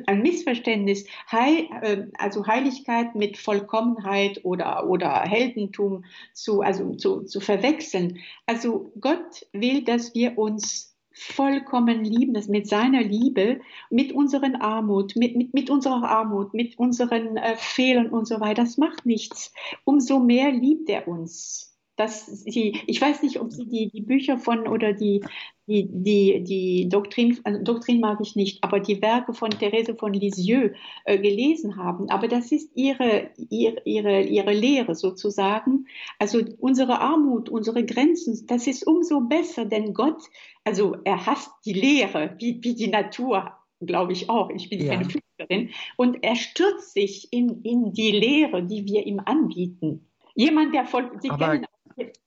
[0.07, 7.39] ein Missverständnis, Heil, äh, also Heiligkeit mit Vollkommenheit oder, oder Heldentum zu, also zu, zu
[7.39, 8.19] verwechseln.
[8.45, 15.15] Also Gott will, dass wir uns vollkommen lieben, das mit seiner Liebe, mit unseren Armut,
[15.15, 19.53] mit, mit, mit unserer Armut, mit unseren äh, Fehlern und so weiter, das macht nichts.
[19.83, 21.70] Umso mehr liebt er uns.
[22.01, 25.23] Dass sie, ich weiß nicht, ob Sie die, die Bücher von oder die,
[25.67, 30.11] die, die, die Doktrin, also Doktrin mag ich nicht, aber die Werke von Therese von
[30.11, 30.75] Lisieux
[31.05, 32.09] äh, gelesen haben.
[32.09, 35.85] Aber das ist ihre, ihre, ihre, ihre Lehre sozusagen.
[36.17, 40.23] Also unsere Armut, unsere Grenzen, das ist umso besser, denn Gott,
[40.63, 44.49] also er hasst die Lehre, wie, wie die Natur glaube ich auch.
[44.49, 44.93] Ich bin ja.
[44.93, 45.69] keine Physikerin.
[45.97, 50.07] Und er stürzt sich in, in die Lehre, die wir ihm anbieten.
[50.33, 51.65] Jemand, der voll, Sie Aber kennen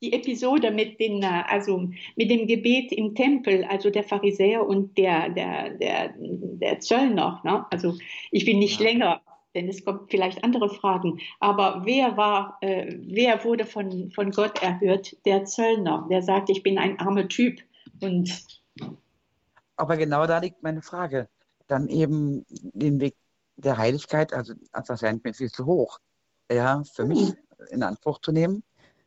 [0.02, 4.96] die Episode mit, den, äh, also mit dem Gebet im Tempel, also der Pharisäer und
[4.98, 7.40] der, der, der, der Zöllner.
[7.44, 7.64] Ne?
[7.70, 7.94] Also
[8.30, 8.86] ich will nicht ja.
[8.86, 9.22] länger,
[9.54, 11.20] denn es kommt vielleicht andere Fragen.
[11.40, 15.16] Aber wer war, äh, wer wurde von, von Gott erhört?
[15.24, 17.60] Der Zöllner, der sagt, ich bin ein armer Typ.
[18.00, 18.44] Und
[19.76, 21.28] aber genau da liegt meine Frage.
[21.66, 23.16] Dann eben den Weg
[23.56, 25.98] der Heiligkeit, also das erscheint mir viel zu hoch,
[26.50, 27.36] ja, für mich hm.
[27.70, 28.62] in Anspruch zu nehmen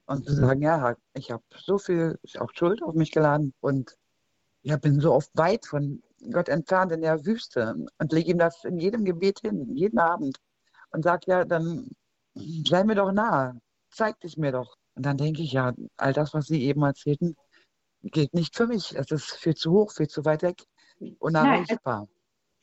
[0.07, 3.95] und zu sagen, ja, ich habe so viel auch Schuld auf mich geladen und
[4.63, 6.01] ja, bin so oft weit von
[6.31, 10.37] Gott entfernt in der Wüste und lege ihm das in jedem Gebet hin, jeden Abend
[10.91, 11.89] und sage, ja, dann
[12.65, 13.59] sei mir doch nahe,
[13.91, 14.75] zeig dich mir doch.
[14.95, 17.35] Und dann denke ich, ja, all das, was Sie eben erzählten,
[18.01, 18.95] gilt nicht für mich.
[18.95, 20.63] Es ist viel zu hoch, viel zu weit weg,
[21.19, 22.07] unerreichbar.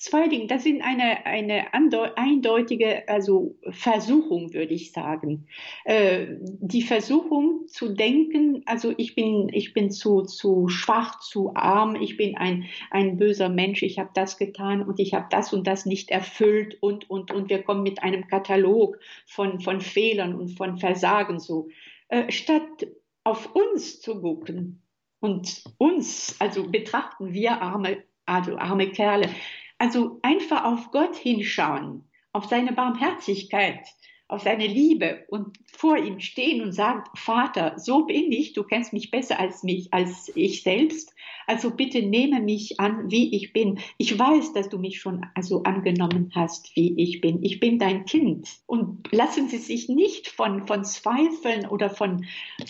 [0.04, 5.46] Zwei Dinge, das sind eine, eine eindeutige also Versuchung, würde ich sagen.
[5.84, 11.96] Äh, die Versuchung zu denken, also ich bin, ich bin zu, zu schwach, zu arm,
[11.96, 15.66] ich bin ein, ein böser Mensch, ich habe das getan und ich habe das und
[15.66, 20.48] das nicht erfüllt und, und, und wir kommen mit einem Katalog von, von Fehlern und
[20.48, 21.68] von Versagen so.
[22.08, 22.88] Äh, statt
[23.24, 24.82] auf uns zu gucken
[25.20, 29.30] und uns, also betrachten wir arme, also arme Kerle,
[29.78, 33.80] also einfach auf Gott hinschauen, auf seine Barmherzigkeit,
[34.28, 38.92] auf seine Liebe und vor ihm stehen und sagen, Vater, so bin ich, du kennst
[38.92, 41.14] mich besser als mich, als ich selbst.
[41.46, 43.78] Also bitte nehme mich an, wie ich bin.
[43.98, 47.42] Ich weiß, dass du mich schon also angenommen hast, wie ich bin.
[47.42, 48.48] Ich bin dein Kind.
[48.66, 52.24] Und lassen Sie sich nicht von, von Zweifeln oder von,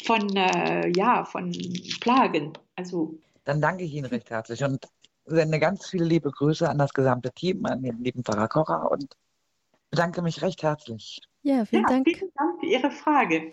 [0.05, 1.53] von, äh, ja, von
[2.01, 2.55] Plagen.
[2.75, 3.17] Also.
[3.45, 4.89] Dann danke ich Ihnen recht herzlich und
[5.25, 9.17] sende ganz viele liebe Grüße an das gesamte Team, an den lieben Pfarrer Kocher und
[9.91, 11.21] bedanke mich recht herzlich.
[11.43, 12.09] Ja, vielen ja, Dank.
[12.09, 13.53] Vielen Dank für Ihre Frage.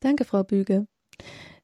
[0.00, 0.86] Danke, Frau Büge.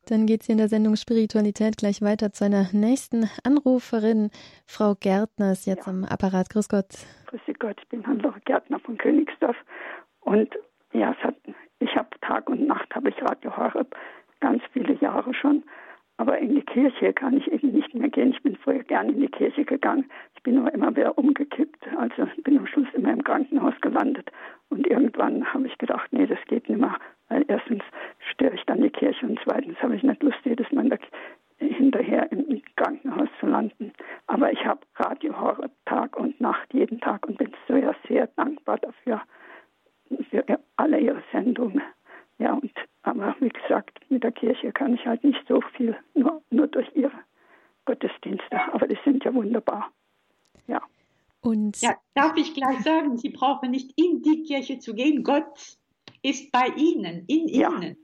[0.07, 4.31] Dann geht es hier in der Sendung Spiritualität gleich weiter zu einer nächsten Anruferin.
[4.67, 5.93] Frau Gärtner ist jetzt ja.
[5.93, 6.49] am Apparat.
[6.51, 6.89] Grüß Gott.
[7.27, 9.57] Grüß Gott, ich bin Hannelore Gärtner von Königsdorf.
[10.21, 10.49] Und
[10.93, 11.37] ja, hat,
[11.81, 13.95] ich habe Tag und Nacht habe ich Radio Horeb,
[14.41, 15.63] ganz viele Jahre schon.
[16.19, 18.33] Aber in die Kirche kann ich eben nicht mehr gehen.
[18.33, 20.11] Ich bin früher gerne in die Kirche gegangen.
[20.37, 21.87] Ich bin aber immer wieder umgekippt.
[21.97, 24.31] Also bin am Schluss immer im Krankenhaus gelandet.
[24.69, 26.99] Und irgendwann habe ich gedacht, nee, das geht nicht mehr.
[27.29, 27.83] Weil erstens
[28.33, 30.91] störe ich dann die Kirche und zweitens habe ich nicht Lust, jedes Mal
[31.59, 33.93] hinterher im Krankenhaus zu landen.
[34.27, 38.79] Aber ich habe Radio Horror Tag und Nacht, jeden Tag und bin sehr, sehr dankbar
[38.79, 39.23] dafür,
[40.31, 40.45] für
[40.77, 41.83] alle ihre Sendungen.
[42.39, 42.73] Ja, und
[43.03, 46.89] aber wie gesagt, mit der Kirche kann ich halt nicht so viel, nur, nur durch
[46.95, 47.19] ihre
[47.85, 48.61] Gottesdienste.
[48.73, 49.91] Aber die sind ja wunderbar.
[50.67, 50.83] Ja.
[51.41, 55.23] Und ja, darf ich gleich sagen, Sie brauchen nicht in die Kirche zu gehen.
[55.23, 55.79] Gott
[56.23, 57.71] ist bei Ihnen, in ja.
[57.71, 57.97] Ihnen.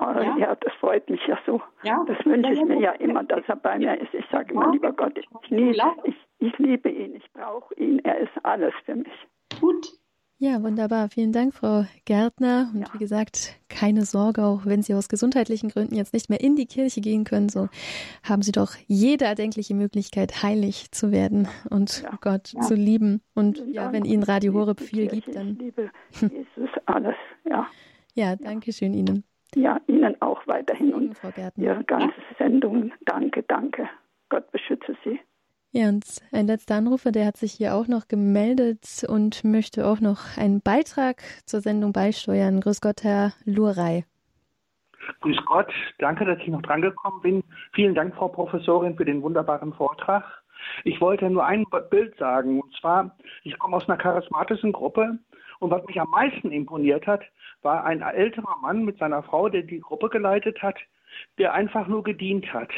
[0.00, 0.36] Ja.
[0.36, 0.54] ja.
[0.54, 1.60] das freut mich ja so.
[1.82, 2.04] Ja.
[2.06, 4.12] Das wünsche ich mir ja immer, dass er bei mir ist.
[4.14, 8.18] Ich sage immer, lieber Gott, ich, liebe, ich, ich liebe ihn, ich brauche ihn, er
[8.18, 9.26] ist alles für mich.
[9.60, 9.88] Gut,
[10.38, 11.08] ja, wunderbar.
[11.08, 12.70] Vielen Dank, Frau Gärtner.
[12.72, 12.86] Und ja.
[12.92, 16.66] wie gesagt, keine Sorge, auch wenn Sie aus gesundheitlichen Gründen jetzt nicht mehr in die
[16.66, 17.68] Kirche gehen können, so
[18.22, 22.16] haben Sie doch jede erdenkliche Möglichkeit, heilig zu werden und ja.
[22.20, 22.60] Gott ja.
[22.60, 23.20] zu lieben.
[23.34, 25.52] Und ja, wenn Ihnen Radio Horeb viel gibt, dann.
[25.52, 27.66] Ich liebe Jesus alles, ja.
[28.14, 29.24] Ja, danke schön Ihnen.
[29.54, 31.64] Ja, Ihnen auch weiterhin und Frau Gärtner.
[31.64, 32.92] Ihre ganze Sendung.
[33.06, 33.88] Danke, danke.
[34.28, 35.18] Gott beschütze Sie.
[35.70, 40.00] Ja, und ein letzter Anrufer, der hat sich hier auch noch gemeldet und möchte auch
[40.00, 42.60] noch einen Beitrag zur Sendung beisteuern.
[42.60, 44.04] Grüß Gott, Herr Lurei.
[45.20, 47.44] Grüß Gott, danke, dass ich noch drangekommen bin.
[47.74, 50.24] Vielen Dank, Frau Professorin, für den wunderbaren Vortrag.
[50.84, 55.18] Ich wollte nur ein Bild sagen, und zwar, ich komme aus einer charismatischen Gruppe
[55.60, 57.22] und was mich am meisten imponiert hat,
[57.62, 60.76] war ein älterer Mann mit seiner Frau, der die Gruppe geleitet hat,
[61.38, 62.70] der einfach nur gedient hat.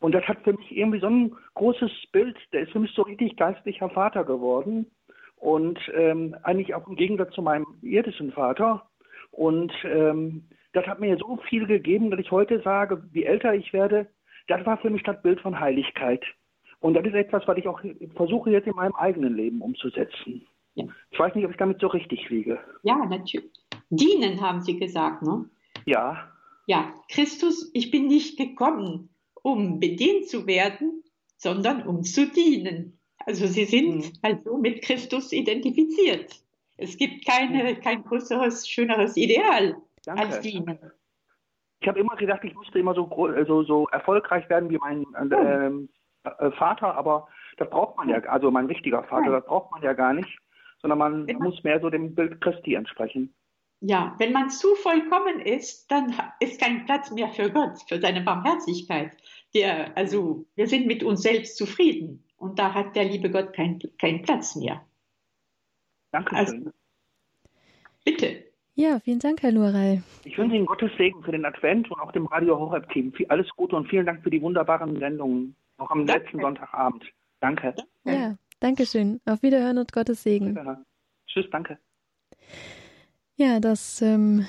[0.00, 2.36] Und das hat für mich irgendwie so ein großes Bild.
[2.52, 4.90] Der ist für mich so richtig geistlicher Vater geworden.
[5.36, 8.90] Und ähm, eigentlich auch im Gegensatz zu meinem irdischen Vater.
[9.30, 13.72] Und ähm, das hat mir so viel gegeben, dass ich heute sage, wie älter ich
[13.72, 14.08] werde,
[14.48, 16.24] das war für mich das Bild von Heiligkeit.
[16.80, 17.80] Und das ist etwas, was ich auch
[18.16, 20.46] versuche jetzt in meinem eigenen Leben umzusetzen.
[20.74, 20.86] Ja.
[21.10, 22.58] Ich weiß nicht, ob ich damit so richtig liege.
[22.82, 23.50] Ja, natürlich.
[23.90, 25.44] Dienen haben Sie gesagt, ne?
[25.84, 26.30] Ja.
[26.66, 29.09] Ja, Christus, ich bin nicht gekommen,
[29.42, 31.02] um bedient zu werden,
[31.36, 32.98] sondern um zu dienen.
[33.26, 34.12] Also sie sind mhm.
[34.22, 36.42] also mit Christus identifiziert.
[36.76, 40.22] Es gibt keine, kein größeres, schöneres Ideal Danke.
[40.22, 40.78] als dienen.
[41.80, 43.08] Ich habe immer gedacht, ich müsste immer so,
[43.46, 48.50] so, so erfolgreich werden wie mein äh, äh, Vater, aber das braucht man ja, also
[48.50, 50.38] mein richtiger Vater, das braucht man ja gar nicht,
[50.80, 53.34] sondern man muss mehr so dem Bild Christi entsprechen.
[53.80, 58.20] Ja, wenn man zu vollkommen ist, dann ist kein Platz mehr für Gott, für seine
[58.20, 59.16] Barmherzigkeit.
[59.54, 63.80] Der, also wir sind mit uns selbst zufrieden und da hat der liebe Gott keinen
[63.98, 64.84] kein Platz mehr.
[66.12, 66.38] Danke schön.
[66.38, 66.70] Also,
[68.04, 68.44] bitte.
[68.74, 70.02] Ja, vielen Dank, Herr Lurey.
[70.24, 73.12] Ich wünsche Ihnen Gottes Segen für den Advent und auch dem Radio Horeb-Team.
[73.28, 76.24] Alles Gute und vielen Dank für die wunderbaren Sendungen, auch am danke.
[76.24, 77.04] letzten Sonntagabend.
[77.40, 77.74] Danke.
[78.04, 79.20] Ja, danke schön.
[79.24, 80.58] Auf Wiederhören und Gottes Segen.
[81.26, 81.78] Tschüss, danke.
[83.40, 84.46] Ja, dass ähm,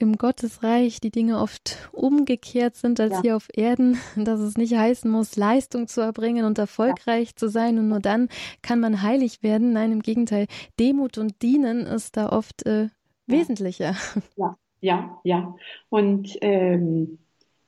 [0.00, 3.22] im Gottesreich die Dinge oft umgekehrt sind als ja.
[3.22, 7.36] hier auf Erden, dass es nicht heißen muss, Leistung zu erbringen und erfolgreich ja.
[7.36, 8.28] zu sein und nur dann
[8.60, 9.72] kann man heilig werden.
[9.72, 10.48] Nein, im Gegenteil,
[10.80, 12.88] Demut und Dienen ist da oft äh,
[13.28, 13.94] wesentlicher.
[14.36, 15.54] Ja, ja, ja.
[15.88, 17.20] Und ähm,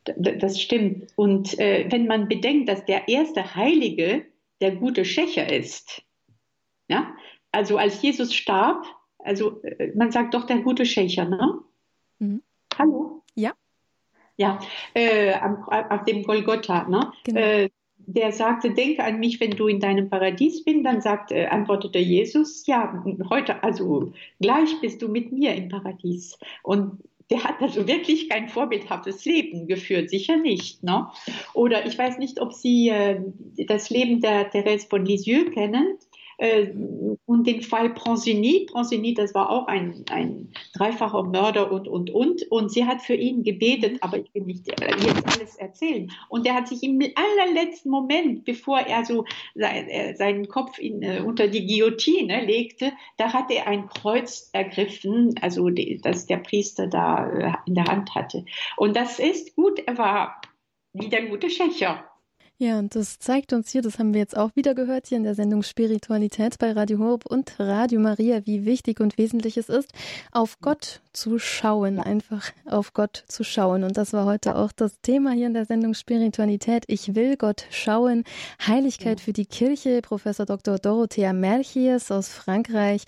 [0.03, 1.13] das stimmt.
[1.15, 4.27] Und äh, wenn man bedenkt, dass der erste Heilige
[4.61, 6.03] der gute Schächer ist,
[6.89, 7.15] ja,
[7.53, 8.85] also als Jesus starb,
[9.27, 11.59] also äh, man sagt doch der gute Schächer, ne?
[12.19, 12.43] Mhm.
[12.79, 13.23] Hallo?
[13.35, 13.53] Ja.
[14.39, 14.59] Ja,
[14.95, 17.13] äh, auf dem Golgotha, ne?
[17.25, 17.41] Genau.
[17.41, 17.71] Äh,
[18.09, 21.99] der sagte, denke an mich, wenn du in deinem Paradies bist, dann sagt, äh, antwortete
[21.99, 26.39] Jesus, ja, heute, also gleich bist du mit mir im Paradies.
[26.63, 30.85] Und der hat also wirklich kein vorbildhaftes Leben geführt, sicher nicht.
[30.85, 31.09] Ne?
[31.55, 33.21] Oder ich weiß nicht, ob Sie äh,
[33.67, 35.99] das Leben der Therese von Lisieux kennen.
[36.39, 36.69] Äh,
[37.25, 38.67] und den Fall Pranzini.
[38.71, 42.43] Pranzini, das war auch ein, ein dreifacher Mörder und, und, und.
[42.51, 43.99] Und sie hat für ihn gebetet, mhm.
[44.03, 46.13] aber ich will nicht jetzt alles erzählen.
[46.29, 49.25] Und der hat sich im allerletzten Moment, bevor er so
[49.55, 55.35] äh, seinen Kopf in, äh, unter die Guillotine legte, da hat er ein Kreuz ergriffen,
[55.41, 58.45] also das der Priester da in der Hand hatte.
[58.77, 60.41] Und das ist gut, er war
[60.93, 62.05] wie der gute Schächer.
[62.59, 65.25] Ja, und das zeigt uns hier, das haben wir jetzt auch wieder gehört hier in
[65.25, 69.93] der Sendung Spiritualität bei Radio Horb und Radio Maria, wie wichtig und wesentlich es ist,
[70.33, 73.85] auf Gott zu schauen, einfach auf Gott zu schauen.
[73.85, 76.85] Und das war heute auch das Thema hier in der Sendung Spiritualität.
[76.87, 78.25] Ich will Gott schauen.
[78.67, 80.01] Heiligkeit für die Kirche.
[80.01, 80.79] Professor Dr.
[80.79, 83.03] Dorothea Merchies aus Frankreich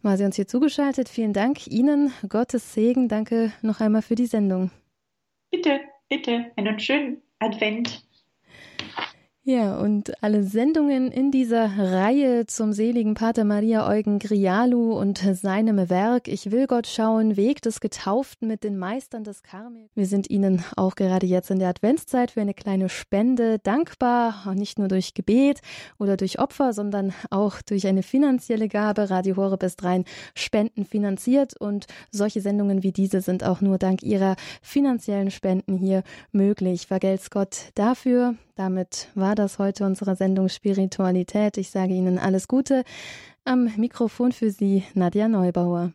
[0.00, 1.10] war sie uns hier zugeschaltet.
[1.10, 2.10] Vielen Dank Ihnen.
[2.26, 3.08] Gottes Segen.
[3.08, 4.70] Danke noch einmal für die Sendung.
[5.50, 6.46] Bitte, bitte.
[6.56, 8.03] Einen schönen Advent.
[9.46, 15.90] Ja, und alle Sendungen in dieser Reihe zum seligen Pater Maria Eugen Grialu und seinem
[15.90, 19.90] Werk Ich will Gott schauen, Weg des Getauften mit den Meistern des Karmel.
[19.94, 24.78] Wir sind Ihnen auch gerade jetzt in der Adventszeit für eine kleine Spende dankbar, nicht
[24.78, 25.60] nur durch Gebet
[25.98, 29.10] oder durch Opfer, sondern auch durch eine finanzielle Gabe.
[29.10, 34.02] Radio Horeb ist rein Spenden finanziert und solche Sendungen wie diese sind auch nur dank
[34.02, 36.86] Ihrer finanziellen Spenden hier möglich.
[36.86, 38.36] Vergelt's Gott dafür.
[38.56, 41.56] Damit war das heute unsere Sendung Spiritualität.
[41.58, 42.84] Ich sage Ihnen alles Gute.
[43.44, 45.92] Am Mikrofon für Sie Nadja Neubauer.